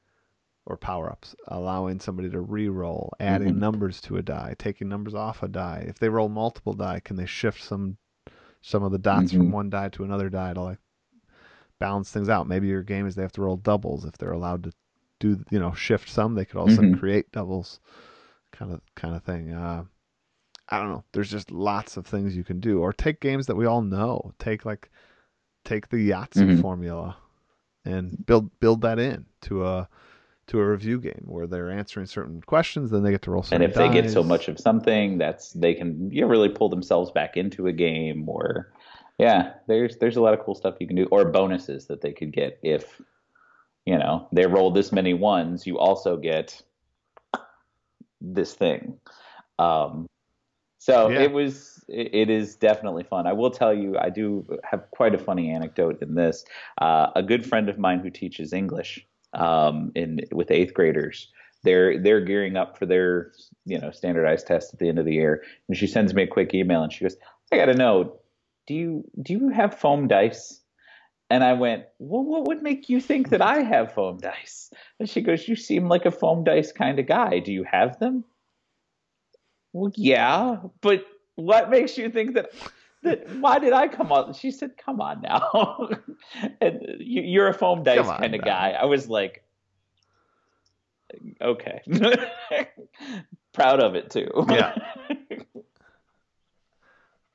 or 0.66 0.76
power 0.76 1.10
ups, 1.10 1.34
allowing 1.48 2.00
somebody 2.00 2.30
to 2.30 2.40
re 2.40 2.68
roll, 2.68 3.12
adding 3.20 3.54
Mhm. 3.54 3.58
numbers 3.58 4.00
to 4.02 4.16
a 4.16 4.22
die, 4.22 4.54
taking 4.58 4.88
numbers 4.88 5.14
off 5.14 5.42
a 5.42 5.48
die. 5.48 5.84
If 5.86 5.98
they 5.98 6.08
roll 6.08 6.28
multiple 6.28 6.72
die, 6.72 7.00
can 7.00 7.16
they 7.16 7.26
shift 7.26 7.62
some 7.62 7.98
some 8.62 8.82
of 8.82 8.92
the 8.92 8.98
dots 8.98 9.30
from 9.32 9.48
Mhm. 9.48 9.52
one 9.52 9.70
die 9.70 9.90
to 9.90 10.04
another 10.04 10.30
die 10.30 10.54
to 10.54 10.60
like 10.62 10.78
balance 11.78 12.10
things 12.10 12.28
out? 12.28 12.46
Maybe 12.48 12.68
your 12.68 12.82
game 12.82 13.06
is 13.06 13.14
they 13.14 13.22
have 13.22 13.32
to 13.32 13.42
roll 13.42 13.56
doubles 13.56 14.04
if 14.04 14.16
they're 14.16 14.32
allowed 14.32 14.64
to 14.64 14.72
do 15.20 15.42
you 15.50 15.58
know 15.60 15.72
shift 15.72 16.08
some 16.08 16.34
they 16.34 16.44
could 16.44 16.58
also 16.58 16.82
Mhm. 16.82 16.98
create 16.98 17.30
doubles 17.30 17.78
kind 18.52 18.72
of 18.72 18.80
kind 18.96 19.14
of 19.14 19.22
thing 19.22 19.52
uh 19.52 19.84
i 20.68 20.78
don't 20.78 20.90
know 20.90 21.04
there's 21.12 21.30
just 21.30 21.50
lots 21.52 21.96
of 21.96 22.04
things 22.04 22.36
you 22.36 22.42
can 22.44 22.58
do 22.58 22.80
or 22.80 22.92
take 22.92 23.20
games 23.20 23.46
that 23.46 23.54
we 23.56 23.64
all 23.64 23.80
know 23.80 24.32
take 24.40 24.64
like 24.64 24.90
take 25.64 25.88
the 25.88 26.10
yahtzee 26.10 26.46
Mhm. 26.48 26.60
formula 26.60 27.16
and 27.84 28.26
build 28.26 28.50
build 28.58 28.80
that 28.82 28.98
in 28.98 29.24
to 29.40 29.64
a 29.64 29.88
to 30.46 30.60
a 30.60 30.66
review 30.66 31.00
game 31.00 31.22
where 31.24 31.46
they're 31.46 31.70
answering 31.70 32.06
certain 32.06 32.40
questions 32.42 32.90
then 32.90 33.02
they 33.02 33.10
get 33.10 33.22
to 33.22 33.30
roll 33.30 33.40
and 33.40 33.48
certain 33.48 33.62
if 33.62 33.74
they 33.74 33.88
get 33.88 34.10
so 34.10 34.22
much 34.22 34.48
of 34.48 34.58
something 34.58 35.18
that's 35.18 35.52
they 35.52 35.74
can 35.74 36.10
you 36.10 36.20
know, 36.20 36.26
really 36.26 36.48
pull 36.48 36.68
themselves 36.68 37.10
back 37.10 37.36
into 37.36 37.66
a 37.66 37.72
game 37.72 38.28
or 38.28 38.72
yeah 39.18 39.54
there's 39.68 39.96
there's 39.98 40.16
a 40.16 40.20
lot 40.20 40.34
of 40.34 40.44
cool 40.44 40.54
stuff 40.54 40.74
you 40.80 40.86
can 40.86 40.96
do 40.96 41.06
or 41.10 41.24
bonuses 41.24 41.86
that 41.86 42.00
they 42.00 42.12
could 42.12 42.32
get 42.32 42.58
if 42.62 43.00
you 43.86 43.96
know 43.96 44.28
they 44.32 44.46
roll 44.46 44.70
this 44.70 44.92
many 44.92 45.14
ones 45.14 45.66
you 45.66 45.78
also 45.78 46.16
get 46.16 46.62
this 48.20 48.54
thing. 48.54 48.98
Um 49.58 50.06
so 50.78 51.10
Yeah. 51.10 51.22
it 51.22 51.32
was 51.32 51.84
it, 51.88 52.14
it 52.14 52.30
is 52.30 52.56
definitely 52.56 53.04
fun. 53.04 53.26
I 53.26 53.32
will 53.32 53.50
tell 53.50 53.72
you 53.74 53.96
i 53.98 54.10
do 54.10 54.46
have 54.64 54.90
quite 54.90 55.14
a 55.14 55.18
funny 55.18 55.50
anecdote 55.50 56.02
in 56.02 56.14
this. 56.14 56.44
Uh, 56.80 57.10
a 57.14 57.22
good 57.22 57.46
friend 57.46 57.68
of 57.68 57.78
mine 57.78 58.00
who 58.00 58.10
teaches 58.10 58.52
english 58.52 59.06
um, 59.34 59.92
in 59.94 60.20
with 60.32 60.50
eighth 60.50 60.74
graders 60.74 61.28
they're 61.64 61.98
they're 61.98 62.20
gearing 62.20 62.56
up 62.56 62.78
for 62.78 62.86
their 62.86 63.32
you 63.64 63.78
know 63.78 63.90
standardized 63.90 64.46
test 64.46 64.72
at 64.72 64.78
the 64.78 64.88
end 64.88 64.98
of 64.98 65.06
the 65.06 65.14
year. 65.14 65.42
And 65.68 65.76
she 65.76 65.86
sends 65.86 66.14
me 66.14 66.22
a 66.22 66.28
quick 66.28 66.54
email 66.54 66.82
and 66.82 66.92
she 66.92 67.04
goes 67.04 67.16
i 67.50 67.56
gotta 67.56 67.74
know 67.74 68.20
do 68.66 68.74
you 68.74 69.04
do 69.20 69.32
you 69.32 69.48
have 69.48 69.78
foam 69.78 70.06
dice? 70.06 70.60
And 71.30 71.42
i 71.42 71.54
went 71.54 71.84
well 71.98 72.22
what 72.22 72.46
would 72.46 72.62
make 72.62 72.88
you 72.88 73.00
think 73.00 73.30
that 73.30 73.42
i 73.42 73.62
have 73.62 73.94
foam 73.94 74.18
dice? 74.18 74.70
And 75.00 75.08
she 75.08 75.22
goes 75.22 75.48
you 75.48 75.56
seem 75.56 75.88
like 75.88 76.04
a 76.04 76.10
foam 76.12 76.44
dice 76.44 76.70
kind 76.70 76.98
of 76.98 77.06
guy. 77.06 77.40
Do 77.40 77.52
you 77.52 77.64
have 77.64 77.98
them? 77.98 78.24
Well 79.72 79.90
yeah 79.96 80.58
but 80.82 81.04
what 81.36 81.70
makes 81.70 81.98
you 81.98 82.10
think 82.10 82.34
that 82.34 82.50
why 83.40 83.58
did 83.58 83.72
I 83.72 83.88
come 83.88 84.12
on? 84.12 84.32
She 84.34 84.50
said, 84.50 84.76
"Come 84.76 85.00
on 85.00 85.20
now." 85.20 85.88
and 86.60 86.96
you, 86.98 87.40
are 87.42 87.48
a 87.48 87.54
foam 87.54 87.82
dice 87.82 88.06
kind 88.06 88.34
of 88.34 88.42
guy. 88.42 88.76
I 88.78 88.84
was 88.84 89.08
like, 89.08 89.44
okay, 91.40 91.80
proud 93.52 93.80
of 93.80 93.94
it 93.94 94.10
too. 94.10 94.28
Yeah. 94.48 94.74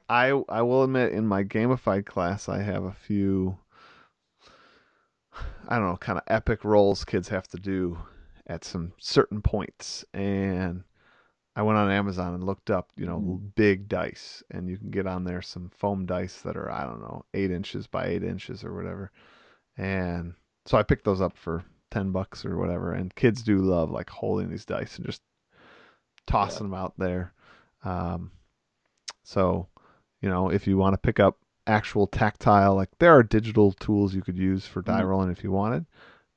I 0.10 0.42
I 0.50 0.62
will 0.64 0.84
admit, 0.84 1.14
in 1.14 1.28
my 1.28 1.44
gamified 1.44 2.06
class, 2.06 2.50
I 2.50 2.62
have 2.62 2.84
a 2.84 2.94
few. 2.94 3.58
I 5.68 5.76
don't 5.78 5.88
know, 5.88 5.98
kind 5.98 6.18
of 6.18 6.24
epic 6.28 6.66
rolls 6.66 7.06
kids 7.06 7.28
have 7.30 7.48
to 7.50 7.58
do 7.58 8.00
at 8.48 8.66
some 8.66 8.94
certain 8.98 9.42
points, 9.44 10.04
and 10.14 10.84
I 11.60 11.62
went 11.62 11.78
on 11.78 11.92
Amazon 11.92 12.36
and 12.36 12.46
looked 12.46 12.70
up, 12.70 12.90
you 12.96 13.06
know, 13.06 13.20
mm. 13.20 13.54
big 13.56 13.90
dice, 13.90 14.42
and 14.50 14.70
you 14.70 14.78
can 14.78 14.92
get 14.92 15.06
on 15.06 15.26
there 15.26 15.42
some 15.42 15.70
foam 15.78 16.06
dice 16.06 16.40
that 16.44 16.56
are 16.56 16.72
I 16.72 16.86
don't 16.86 17.02
know 17.02 17.26
eight 17.34 17.52
inches 17.52 17.86
by 17.86 18.06
eight 18.06 18.24
inches 18.24 18.64
or 18.64 18.74
whatever, 18.74 19.12
and 19.76 20.36
so 20.66 20.78
I 20.78 20.84
picked 20.84 21.04
those 21.04 21.20
up 21.20 21.36
for 21.36 21.66
ten 21.92 22.14
bucks 22.14 22.46
or 22.46 22.58
whatever. 22.58 22.94
And 22.94 23.14
kids 23.14 23.44
do 23.44 23.58
love 23.58 23.92
like 23.92 24.10
holding 24.10 24.50
these 24.50 24.64
dice 24.64 24.96
and 24.96 25.06
just 25.06 25.22
tossing 26.28 26.68
yeah. 26.68 26.70
them 26.70 26.74
out 26.76 26.94
there. 26.98 27.34
Um, 27.84 28.32
so, 29.24 29.68
you 30.22 30.30
know, 30.30 30.50
if 30.50 30.66
you 30.66 30.78
want 30.78 30.94
to 30.94 30.98
pick 30.98 31.20
up 31.20 31.40
actual 31.68 32.08
tactile, 32.08 32.74
like 32.74 32.98
there 33.00 33.12
are 33.12 33.22
digital 33.22 33.74
tools 33.74 34.16
you 34.16 34.22
could 34.22 34.38
use 34.38 34.66
for 34.66 34.82
die 34.82 35.02
mm 35.02 35.08
rolling 35.10 35.30
if 35.30 35.44
you 35.44 35.52
wanted. 35.52 35.86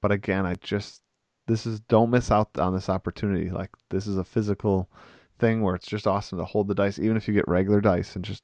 But 0.00 0.11
again, 0.11 0.46
I 0.46 0.56
just 0.56 1.00
this 1.46 1.66
is 1.66 1.81
don't 1.81 2.11
miss 2.11 2.31
out 2.31 2.50
on 2.59 2.74
this 2.74 2.88
opportunity. 2.88 3.50
Like 3.50 3.70
this 3.90 4.07
is 4.07 4.16
a 4.16 4.24
physical 4.24 4.90
thing 5.38 5.62
where 5.62 5.74
it's 5.74 5.87
just 5.87 6.07
awesome 6.07 6.38
to 6.38 6.44
hold 6.44 6.68
the 6.68 6.74
dice, 6.74 6.98
even 6.98 7.16
if 7.16 7.26
you 7.26 7.35
get 7.35 7.48
regular 7.48 7.81
dice 7.81 8.14
and 8.14 8.24
just 8.24 8.42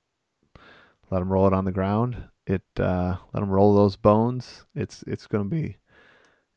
let 1.11 1.20
them 1.20 1.32
roll 1.32 1.46
it 1.46 1.52
on 1.52 1.64
the 1.64 1.72
ground. 1.72 2.16
It 2.46 2.62
uh, 2.78 3.16
let 3.32 3.40
them 3.40 3.50
roll 3.50 3.74
those 3.74 3.96
bones. 3.96 4.64
It's 4.74 5.04
it's 5.06 5.26
gonna 5.26 5.44
be 5.44 5.76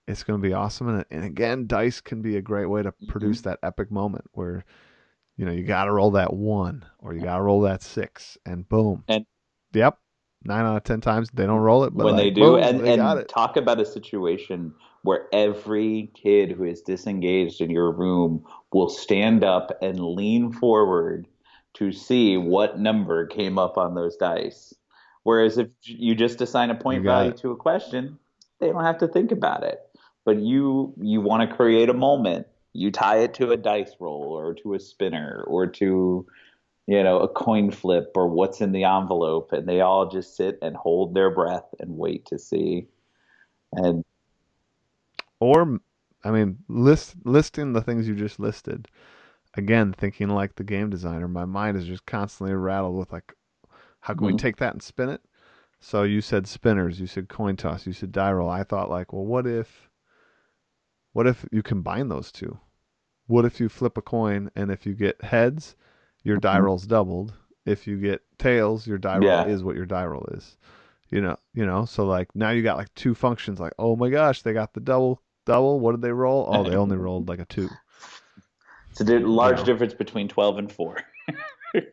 it's 0.07 0.23
gonna 0.23 0.39
be 0.39 0.53
awesome. 0.53 0.89
And, 0.89 1.05
and 1.11 1.25
again, 1.25 1.67
dice 1.67 2.01
can 2.01 2.21
be 2.21 2.37
a 2.37 2.41
great 2.41 2.67
way 2.67 2.81
to 2.81 2.93
produce 3.07 3.39
mm-hmm. 3.39 3.49
that 3.49 3.59
epic 3.63 3.91
moment 3.91 4.25
where 4.31 4.65
you 5.37 5.45
know 5.45 5.51
you 5.51 5.63
got 5.63 5.85
to 5.85 5.91
roll 5.91 6.11
that 6.11 6.33
one 6.33 6.85
or 6.99 7.13
you 7.13 7.21
got 7.21 7.37
to 7.37 7.43
roll 7.43 7.61
that 7.61 7.83
six, 7.83 8.37
and 8.45 8.67
boom. 8.67 9.03
And 9.07 9.25
yep, 9.73 9.97
nine 10.43 10.65
out 10.65 10.77
of 10.77 10.83
ten 10.83 11.01
times 11.01 11.29
they 11.33 11.45
don't 11.45 11.59
roll 11.59 11.83
it, 11.83 11.95
but 11.95 12.05
when 12.05 12.15
like, 12.15 12.23
they 12.23 12.31
do, 12.31 12.41
boom, 12.41 12.63
and, 12.63 12.79
they 12.79 12.97
and 12.97 13.27
talk 13.27 13.57
about 13.57 13.79
a 13.79 13.85
situation 13.85 14.73
where 15.03 15.27
every 15.33 16.11
kid 16.13 16.51
who 16.51 16.63
is 16.63 16.81
disengaged 16.81 17.61
in 17.61 17.69
your 17.69 17.91
room 17.91 18.45
will 18.71 18.89
stand 18.89 19.43
up 19.43 19.77
and 19.81 19.99
lean 19.99 20.51
forward 20.51 21.27
to 21.73 21.91
see 21.91 22.37
what 22.37 22.79
number 22.79 23.25
came 23.25 23.57
up 23.57 23.77
on 23.77 23.95
those 23.95 24.15
dice. 24.17 24.73
Whereas 25.23 25.57
if 25.57 25.69
you 25.83 26.15
just 26.15 26.41
assign 26.41 26.69
a 26.69 26.75
point 26.75 27.03
value 27.03 27.31
it. 27.31 27.37
to 27.37 27.51
a 27.51 27.55
question, 27.55 28.17
they 28.59 28.67
don't 28.67 28.83
have 28.83 28.99
to 28.99 29.07
think 29.07 29.31
about 29.31 29.63
it. 29.63 29.79
But 30.25 30.39
you 30.39 30.93
you 31.01 31.21
want 31.21 31.49
to 31.49 31.55
create 31.55 31.89
a 31.89 31.93
moment. 31.93 32.47
You 32.73 32.91
tie 32.91 33.19
it 33.19 33.33
to 33.35 33.51
a 33.51 33.57
dice 33.57 33.95
roll 33.99 34.33
or 34.37 34.53
to 34.55 34.73
a 34.75 34.79
spinner 34.79 35.43
or 35.47 35.67
to 35.67 36.25
you 36.87 37.03
know 37.03 37.19
a 37.19 37.27
coin 37.27 37.71
flip 37.71 38.11
or 38.15 38.27
what's 38.27 38.61
in 38.61 38.71
the 38.71 38.83
envelope 38.83 39.51
and 39.51 39.67
they 39.67 39.81
all 39.81 40.09
just 40.09 40.35
sit 40.35 40.57
and 40.61 40.75
hold 40.75 41.13
their 41.13 41.29
breath 41.29 41.67
and 41.79 41.97
wait 41.97 42.25
to 42.27 42.39
see. 42.39 42.87
And 43.73 44.03
or 45.41 45.79
I 46.23 46.31
mean, 46.31 46.59
list 46.69 47.15
listing 47.25 47.73
the 47.73 47.81
things 47.81 48.07
you 48.07 48.15
just 48.15 48.39
listed. 48.39 48.87
Again, 49.55 49.91
thinking 49.91 50.29
like 50.29 50.55
the 50.55 50.63
game 50.63 50.89
designer, 50.89 51.27
my 51.27 51.43
mind 51.43 51.75
is 51.75 51.85
just 51.85 52.05
constantly 52.05 52.55
rattled 52.55 52.95
with 52.95 53.11
like, 53.11 53.33
how 53.99 54.13
can 54.13 54.27
mm-hmm. 54.27 54.35
we 54.35 54.39
take 54.39 54.55
that 54.57 54.73
and 54.73 54.81
spin 54.81 55.09
it? 55.09 55.21
So 55.81 56.03
you 56.03 56.21
said 56.21 56.47
spinners, 56.47 57.01
you 57.01 57.07
said 57.07 57.27
coin 57.27 57.57
toss, 57.57 57.85
you 57.85 57.91
said 57.91 58.11
die 58.11 58.31
roll. 58.31 58.49
I 58.49 58.63
thought 58.63 58.89
like, 58.89 59.11
well, 59.11 59.25
what 59.25 59.47
if, 59.47 59.89
what 61.11 61.27
if 61.27 61.43
you 61.51 61.63
combine 61.63 62.07
those 62.07 62.31
two? 62.31 62.59
What 63.27 63.45
if 63.45 63.59
you 63.59 63.67
flip 63.67 63.97
a 63.97 64.01
coin 64.01 64.51
and 64.55 64.71
if 64.71 64.85
you 64.85 64.93
get 64.93 65.21
heads, 65.23 65.75
your 66.23 66.37
die 66.37 66.55
mm-hmm. 66.55 66.65
roll's 66.65 66.85
doubled. 66.85 67.33
If 67.65 67.87
you 67.87 67.97
get 67.97 68.21
tails, 68.37 68.87
your 68.87 68.99
die 68.99 69.19
yeah. 69.21 69.43
roll 69.43 69.53
is 69.53 69.63
what 69.63 69.75
your 69.75 69.85
die 69.85 70.05
roll 70.05 70.27
is. 70.31 70.57
You 71.09 71.21
know, 71.21 71.37
you 71.53 71.65
know. 71.65 71.85
So 71.85 72.05
like 72.05 72.33
now 72.35 72.51
you 72.51 72.63
got 72.63 72.77
like 72.77 72.93
two 72.95 73.15
functions. 73.15 73.59
Like, 73.59 73.73
oh 73.77 73.95
my 73.95 74.09
gosh, 74.09 74.43
they 74.43 74.53
got 74.53 74.73
the 74.73 74.79
double 74.79 75.21
double. 75.45 75.79
What 75.79 75.91
did 75.91 76.01
they 76.01 76.11
roll? 76.11 76.47
Oh, 76.49 76.63
they 76.63 76.75
only 76.75 76.97
rolled 76.97 77.29
like 77.29 77.39
a 77.39 77.45
two. 77.45 77.69
It's 78.91 79.01
a 79.01 79.19
large 79.19 79.59
know. 79.59 79.65
difference 79.65 79.93
between 79.93 80.27
twelve 80.27 80.57
and 80.57 80.71
four. 80.71 80.97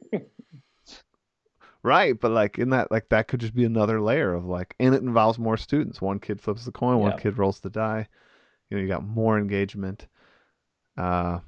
right, 1.82 2.18
but 2.18 2.30
like 2.30 2.58
in 2.58 2.70
that, 2.70 2.90
like 2.90 3.08
that 3.10 3.28
could 3.28 3.40
just 3.40 3.54
be 3.54 3.64
another 3.64 4.00
layer 4.00 4.34
of 4.34 4.44
like, 4.44 4.74
and 4.80 4.94
it 4.94 5.02
involves 5.02 5.38
more 5.38 5.56
students. 5.56 6.00
One 6.00 6.18
kid 6.18 6.40
flips 6.40 6.64
the 6.64 6.72
coin, 6.72 6.98
one 6.98 7.18
kid 7.18 7.38
rolls 7.38 7.60
the 7.60 7.70
die. 7.70 8.08
You 8.68 8.76
know, 8.76 8.82
you 8.82 8.88
got 8.88 9.04
more 9.04 9.38
engagement. 9.38 10.06
Uh, 10.96 11.38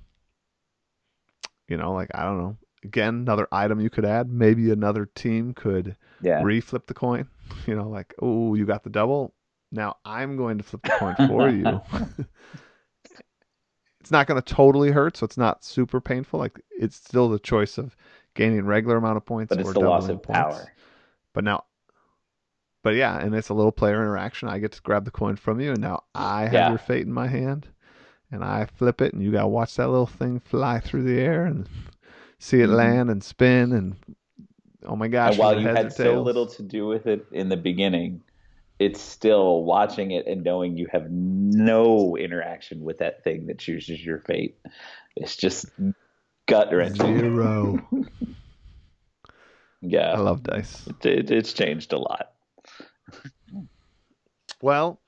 you 1.69 1.77
know, 1.77 1.93
like 1.93 2.11
I 2.15 2.25
don't 2.25 2.39
know. 2.39 2.57
Again, 2.83 3.17
another 3.17 3.47
item 3.53 3.81
you 3.81 3.91
could 3.91 4.07
add. 4.07 4.31
Maybe 4.31 4.71
another 4.71 5.05
team 5.05 5.53
could 5.53 5.97
yeah. 6.23 6.41
re-flip 6.43 6.87
the 6.87 6.95
coin. 6.95 7.29
You 7.67 7.75
know, 7.75 7.89
like 7.89 8.15
oh, 8.23 8.55
you 8.55 8.65
got 8.65 8.85
the 8.85 8.91
double. 8.91 9.35
Now 9.73 9.97
I'm 10.05 10.37
going 10.37 10.59
to 10.59 10.65
flip 10.65 10.83
the 10.83 10.91
coin 10.91 11.15
for 11.29 11.49
you. 11.49 11.81
it's 14.01 14.11
not 14.11 14.27
going 14.27 14.41
to 14.41 14.55
totally 14.55 14.91
hurt, 14.91 15.17
so 15.17 15.25
it's 15.25 15.37
not 15.37 15.65
super 15.65 16.01
painful. 16.01 16.41
Like 16.41 16.61
it's 16.71 16.97
still 16.97 17.29
the 17.29 17.39
choice 17.39 17.79
of 17.79 17.97
gaining 18.35 18.65
regular 18.65 18.97
amount 18.97 19.17
of 19.17 19.25
points 19.25 19.51
but 19.51 19.61
it's 19.61 19.69
or 19.69 19.73
the 19.73 19.81
loss 19.81 20.09
of 20.09 20.23
points. 20.23 20.39
power. 20.39 20.73
But 21.33 21.45
now, 21.45 21.65
but 22.83 22.95
yeah, 22.95 23.19
and 23.19 23.35
it's 23.35 23.51
a 23.51 23.55
little 23.55 23.73
player 23.73 24.03
interaction. 24.03 24.49
I 24.49 24.59
get 24.59 24.73
to 24.73 24.83
grab 24.83 25.05
the 25.05 25.11
coin 25.11 25.37
from 25.37 25.61
you, 25.61 25.71
and 25.71 25.81
now 25.81 26.05
I 26.15 26.43
have 26.43 26.53
yeah. 26.53 26.69
your 26.71 26.79
fate 26.79 27.07
in 27.07 27.13
my 27.13 27.29
hand, 27.29 27.69
and 28.33 28.43
I 28.43 28.67
flip 28.67 29.01
it, 29.01 29.13
and 29.13 29.23
you 29.23 29.31
got 29.31 29.43
to 29.43 29.49
watch 29.49 29.77
that 29.77 29.89
little 29.89 30.07
thing 30.07 30.41
fly 30.41 30.81
through 30.81 31.05
the 31.05 31.21
air 31.21 31.45
and 31.45 31.69
see 32.39 32.61
it 32.61 32.67
mm-hmm. 32.67 32.75
land 32.75 33.11
and 33.11 33.23
spin 33.23 33.73
and 33.73 33.97
oh 34.87 34.97
my 34.97 35.09
gosh! 35.09 35.33
And 35.33 35.39
while 35.39 35.61
you 35.61 35.69
had 35.69 35.93
so 35.93 36.23
little 36.23 36.47
to 36.47 36.63
do 36.63 36.87
with 36.87 37.07
it 37.07 37.27
in 37.33 37.49
the 37.49 37.57
beginning, 37.57 38.23
it's 38.81 39.01
still 39.01 39.63
watching 39.63 40.11
it 40.11 40.27
and 40.27 40.43
knowing 40.43 40.79
you 40.79 40.89
have 40.91 41.07
no 41.11 42.17
interaction 42.17 42.81
with 42.81 42.99
that 42.99 43.23
thing 43.23 43.47
that 43.47 43.59
chooses 43.59 44.03
your 44.03 44.19
fate. 44.19 44.59
It's 45.17 45.37
just 45.37 45.67
gut 46.49 46.73
wrenching. 46.73 47.19
Zero. 47.19 47.87
yeah, 49.83 50.13
I 50.13 50.19
love 50.19 50.43
dice. 50.43 50.87
It, 50.87 51.07
it, 51.07 51.31
it's 51.31 51.53
changed 51.53 51.93
a 51.93 51.99
lot. 51.99 52.33
well, 54.63 54.99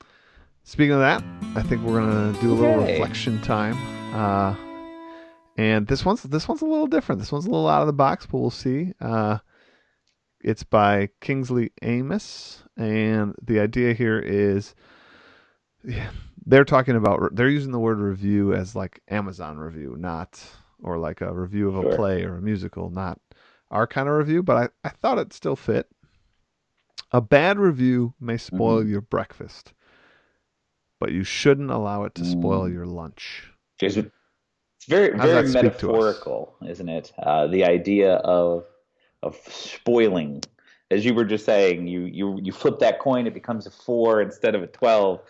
speaking 0.65 0.93
of 0.93 1.01
that, 1.01 1.25
I 1.57 1.63
think 1.63 1.83
we're 1.83 1.99
gonna 1.99 2.39
do 2.43 2.53
a 2.53 2.55
little 2.55 2.85
Yay. 2.85 2.93
reflection 2.93 3.41
time. 3.41 3.75
Uh, 4.15 4.55
and 5.57 5.87
this 5.87 6.05
one's 6.05 6.23
this 6.25 6.47
one's 6.47 6.61
a 6.61 6.67
little 6.67 6.89
different. 6.89 7.23
This 7.23 7.33
one's 7.33 7.47
a 7.47 7.51
little 7.51 7.69
out 7.69 7.81
of 7.81 7.87
the 7.87 7.95
box, 7.95 8.27
but 8.27 8.39
we'll 8.39 8.51
see. 8.51 8.93
Uh, 9.01 9.39
it's 10.43 10.65
by 10.65 11.09
Kingsley 11.21 11.73
Amis, 11.83 12.63
and 12.77 13.35
the 13.43 13.61
idea 13.61 13.95
here 13.95 14.19
is 14.19 14.75
yeah, 15.85 16.11
they're 16.47 16.65
talking 16.65 16.97
about 16.97 17.35
they're 17.35 17.49
using 17.49 17.73
the 17.73 17.79
word 17.79 17.99
review 17.99 18.55
as 18.55 18.75
like 18.75 19.01
Amazon 19.09 19.59
review, 19.59 19.97
not 19.99 20.43
or 20.83 20.99
like 20.99 21.21
a 21.21 21.33
review 21.33 21.69
of 21.69 21.77
a 21.77 21.97
play 21.97 22.25
or 22.25 22.37
a 22.37 22.43
musical, 22.43 22.91
not 22.91 23.21
our 23.71 23.87
kind 23.87 24.09
of 24.09 24.15
review. 24.15 24.43
But 24.43 24.57
I, 24.85 24.89
I 24.89 24.91
thought 24.91 25.19
it 25.19 25.33
still 25.33 25.57
fit. 25.57 25.89
A 27.13 27.21
bad 27.21 27.59
review 27.59 28.15
may 28.21 28.37
spoil 28.37 28.81
mm-hmm. 28.81 28.91
your 28.91 29.01
breakfast, 29.03 29.73
but 30.99 31.13
you 31.13 31.25
shouldn't 31.25 31.71
allow 31.71 32.05
it 32.05 32.15
to 32.17 32.25
spoil 32.25 32.69
mm. 32.69 32.73
your 32.73 32.87
lunch. 32.87 33.51
It's 34.77 34.87
very 34.87 35.17
very 35.17 35.49
metaphorical, 35.49 36.57
isn't 36.67 36.89
it? 36.89 37.13
Uh, 37.19 37.47
the 37.47 37.65
idea 37.65 38.15
of 38.15 38.65
of 39.23 39.37
spoiling. 39.47 40.43
As 40.91 41.05
you 41.05 41.15
were 41.15 41.25
just 41.25 41.45
saying, 41.45 41.87
you 41.87 42.01
you 42.01 42.39
you 42.43 42.53
flip 42.53 42.79
that 42.81 42.99
coin, 42.99 43.27
it 43.27 43.35
becomes 43.35 43.67
a 43.67 43.71
four 43.71 44.21
instead 44.21 44.55
of 44.55 44.63
a 44.63 44.67
twelve. 44.67 45.21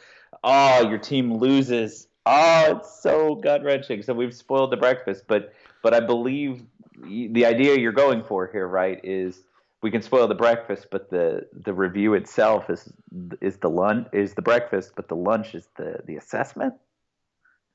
Oh, 0.42 0.88
your 0.88 0.98
team 0.98 1.34
loses. 1.34 2.08
Oh, 2.26 2.76
it's 2.78 3.00
so 3.00 3.36
gut 3.36 3.62
wrenching. 3.62 4.02
So 4.02 4.14
we've 4.14 4.34
spoiled 4.34 4.72
the 4.72 4.76
breakfast, 4.76 5.24
but 5.28 5.52
but 5.82 5.94
I 5.94 6.00
believe 6.00 6.62
the 7.04 7.46
idea 7.46 7.78
you're 7.78 7.92
going 7.92 8.22
for 8.22 8.48
here, 8.52 8.66
right, 8.66 9.00
is 9.04 9.42
we 9.82 9.90
can 9.90 10.02
spoil 10.02 10.28
the 10.28 10.34
breakfast, 10.34 10.86
but 10.90 11.10
the 11.10 11.46
the 11.52 11.74
review 11.74 12.14
itself 12.14 12.70
is 12.70 12.92
is 13.40 13.58
the 13.58 13.70
lunch 13.70 14.08
is 14.12 14.34
the 14.34 14.42
breakfast, 14.42 14.92
but 14.96 15.08
the 15.08 15.16
lunch 15.16 15.54
is 15.54 15.68
the 15.76 16.00
the 16.06 16.16
assessment. 16.16 16.74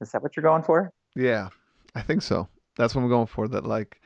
Is 0.01 0.12
that 0.12 0.21
what 0.21 0.36
you're 0.36 0.43
going 0.43 0.63
for? 0.63 0.91
Yeah, 1.15 1.49
I 1.95 2.01
think 2.01 2.21
so. 2.21 2.47
That's 2.77 2.95
what 2.95 3.01
I'm 3.01 3.10
going 3.10 3.27
for. 3.27 3.47
That 3.47 3.65
like, 3.65 4.01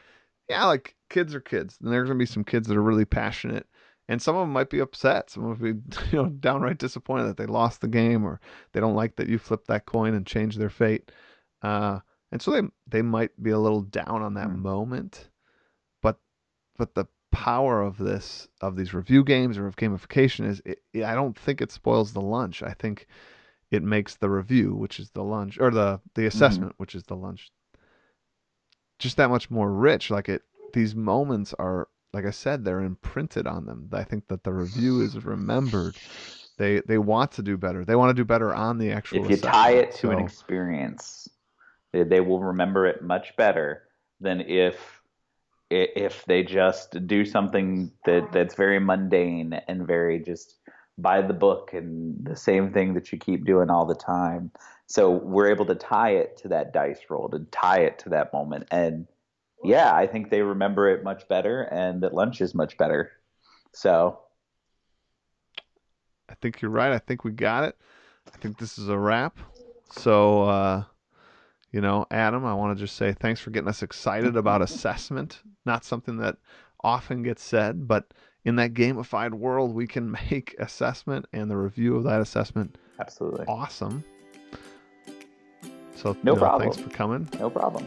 yeah, 0.51 0.65
like 0.65 0.95
kids 1.09 1.33
are 1.33 1.41
kids, 1.41 1.77
and 1.81 1.91
there's 1.91 2.07
gonna 2.07 2.19
be 2.19 2.25
some 2.25 2.43
kids 2.43 2.67
that 2.67 2.77
are 2.77 2.83
really 2.83 3.05
passionate, 3.05 3.65
and 4.07 4.21
some 4.21 4.35
of 4.35 4.41
them 4.41 4.53
might 4.53 4.69
be 4.69 4.79
upset. 4.79 5.29
Some 5.29 5.45
of 5.45 5.59
them 5.59 5.81
be 5.81 5.97
you 6.11 6.21
know 6.21 6.29
downright 6.29 6.77
disappointed 6.77 7.27
that 7.27 7.37
they 7.37 7.45
lost 7.45 7.81
the 7.81 7.87
game, 7.87 8.23
or 8.23 8.39
they 8.73 8.79
don't 8.79 8.95
like 8.95 9.15
that 9.15 9.29
you 9.29 9.37
flipped 9.37 9.67
that 9.67 9.85
coin 9.85 10.13
and 10.13 10.25
changed 10.25 10.59
their 10.59 10.69
fate. 10.69 11.11
Uh, 11.61 11.99
and 12.31 12.41
so 12.41 12.51
they 12.51 12.61
they 12.87 13.01
might 13.01 13.31
be 13.41 13.51
a 13.51 13.59
little 13.59 13.81
down 13.81 14.21
on 14.21 14.35
that 14.35 14.49
mm. 14.49 14.57
moment, 14.57 15.29
but 16.01 16.17
but 16.77 16.95
the 16.95 17.05
power 17.31 17.81
of 17.81 17.97
this 17.97 18.47
of 18.59 18.75
these 18.75 18.93
review 18.93 19.23
games 19.23 19.57
or 19.57 19.65
of 19.65 19.75
gamification 19.77 20.47
is 20.47 20.61
it, 20.65 20.79
I 21.03 21.15
don't 21.15 21.37
think 21.37 21.61
it 21.61 21.71
spoils 21.71 22.13
the 22.13 22.21
lunch. 22.21 22.61
I 22.61 22.73
think 22.73 23.07
it 23.71 23.83
makes 23.83 24.15
the 24.15 24.29
review, 24.29 24.75
which 24.75 24.99
is 24.99 25.09
the 25.11 25.23
lunch, 25.23 25.57
or 25.59 25.71
the 25.71 25.99
the 26.15 26.25
assessment, 26.25 26.73
mm-hmm. 26.73 26.83
which 26.83 26.95
is 26.95 27.03
the 27.03 27.15
lunch, 27.15 27.51
just 29.01 29.17
that 29.17 29.29
much 29.29 29.49
more 29.49 29.71
rich. 29.71 30.09
Like 30.09 30.29
it, 30.29 30.43
these 30.73 30.95
moments 30.95 31.53
are, 31.59 31.89
like 32.13 32.25
I 32.25 32.31
said, 32.31 32.63
they're 32.63 32.81
imprinted 32.81 33.47
on 33.47 33.65
them. 33.65 33.89
I 33.91 34.03
think 34.03 34.27
that 34.27 34.43
the 34.43 34.53
review 34.53 35.01
is 35.01 35.23
remembered. 35.25 35.95
They 36.57 36.81
they 36.81 36.97
want 36.97 37.31
to 37.33 37.41
do 37.41 37.57
better. 37.57 37.83
They 37.83 37.95
want 37.95 38.11
to 38.11 38.13
do 38.13 38.25
better 38.25 38.53
on 38.53 38.77
the 38.77 38.91
actual. 38.91 39.25
If 39.25 39.31
you 39.31 39.37
tie 39.37 39.71
it 39.71 39.91
to 39.93 39.97
so, 40.07 40.11
an 40.11 40.19
experience, 40.19 41.27
they, 41.91 42.03
they 42.03 42.19
will 42.19 42.39
remember 42.39 42.85
it 42.85 43.01
much 43.01 43.35
better 43.35 43.83
than 44.19 44.41
if 44.41 45.01
if 45.71 46.25
they 46.25 46.43
just 46.43 47.07
do 47.07 47.25
something 47.25 47.91
that 48.05 48.31
that's 48.33 48.55
very 48.55 48.79
mundane 48.79 49.53
and 49.67 49.87
very 49.87 50.19
just 50.19 50.57
by 50.97 51.21
the 51.21 51.33
book 51.33 51.71
and 51.73 52.25
the 52.25 52.35
same 52.35 52.73
thing 52.73 52.93
that 52.93 53.11
you 53.11 53.17
keep 53.17 53.45
doing 53.45 53.69
all 53.69 53.85
the 53.85 53.95
time. 53.95 54.51
So 54.91 55.09
we're 55.09 55.47
able 55.47 55.65
to 55.67 55.75
tie 55.75 56.15
it 56.15 56.35
to 56.39 56.49
that 56.49 56.73
dice 56.73 56.99
roll, 57.09 57.29
to 57.29 57.39
tie 57.49 57.79
it 57.79 57.97
to 57.99 58.09
that 58.09 58.33
moment. 58.33 58.67
And 58.71 59.07
yeah, 59.63 59.95
I 59.95 60.05
think 60.05 60.29
they 60.29 60.41
remember 60.41 60.89
it 60.89 61.01
much 61.01 61.29
better 61.29 61.61
and 61.61 62.03
that 62.03 62.13
lunch 62.13 62.41
is 62.41 62.53
much 62.53 62.77
better. 62.77 63.13
So 63.71 64.19
I 66.27 66.33
think 66.41 66.61
you're 66.61 66.71
right. 66.71 66.91
I 66.91 66.97
think 66.97 67.23
we 67.23 67.31
got 67.31 67.63
it. 67.63 67.77
I 68.33 68.37
think 68.39 68.57
this 68.57 68.77
is 68.77 68.89
a 68.89 68.97
wrap. 68.97 69.39
So 69.91 70.43
uh 70.43 70.83
you 71.71 71.79
know, 71.79 72.05
Adam, 72.11 72.43
I 72.43 72.53
want 72.53 72.77
to 72.77 72.83
just 72.83 72.97
say 72.97 73.13
thanks 73.13 73.39
for 73.39 73.51
getting 73.51 73.69
us 73.69 73.81
excited 73.81 74.35
about 74.35 74.61
assessment. 74.61 75.39
Not 75.65 75.85
something 75.85 76.17
that 76.17 76.35
often 76.83 77.23
gets 77.23 77.41
said, 77.41 77.87
but 77.87 78.13
in 78.43 78.57
that 78.57 78.73
gamified 78.73 79.31
world, 79.31 79.73
we 79.73 79.87
can 79.87 80.11
make 80.31 80.53
assessment 80.59 81.27
and 81.31 81.49
the 81.49 81.55
review 81.55 81.95
of 81.95 82.03
that 82.03 82.19
assessment 82.19 82.77
absolutely 82.99 83.45
awesome. 83.47 84.03
So, 86.01 86.17
no 86.23 86.35
problem. 86.35 86.71
Thanks 86.71 86.81
for 86.81 86.89
coming. 86.89 87.29
No 87.39 87.49
problem. 87.49 87.85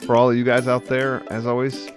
For 0.00 0.16
all 0.16 0.30
of 0.30 0.36
you 0.36 0.44
guys 0.44 0.68
out 0.68 0.86
there, 0.86 1.22
as 1.32 1.46
always, 1.46 1.88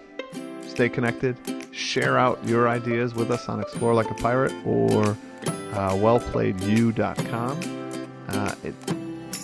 stay 0.68 0.90
connected. 0.90 1.38
Share 1.72 2.18
out 2.18 2.40
your 2.46 2.68
ideas 2.68 3.14
with 3.14 3.30
us 3.32 3.48
on 3.48 3.60
Explore 3.60 3.94
Like 3.94 4.10
a 4.10 4.16
Pirate 4.16 4.54
or 4.66 5.04
uh, 5.74 5.92
wellplayedu.com. 5.94 7.60
Uh, 8.30 8.56
it, 8.64 8.74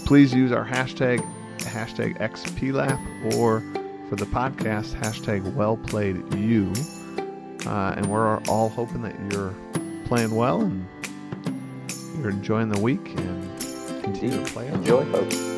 please 0.05 0.33
use 0.33 0.51
our 0.51 0.65
hashtag, 0.65 1.19
hashtag 1.59 2.17
XPLAP, 2.19 3.35
or 3.35 3.61
for 4.09 4.15
the 4.15 4.25
podcast, 4.25 4.95
hashtag 4.95 5.53
well 5.53 5.77
played 5.77 6.33
you. 6.33 6.73
Uh, 7.65 7.93
and 7.95 8.07
we're 8.07 8.39
all 8.45 8.69
hoping 8.69 9.03
that 9.03 9.15
you're 9.31 9.53
playing 10.05 10.33
well 10.33 10.61
and 10.61 10.87
you're 12.17 12.31
enjoying 12.31 12.69
the 12.69 12.79
week 12.79 13.07
and 13.17 13.50
play. 14.45 14.67
Enjoy, 14.67 15.03
folks. 15.05 15.50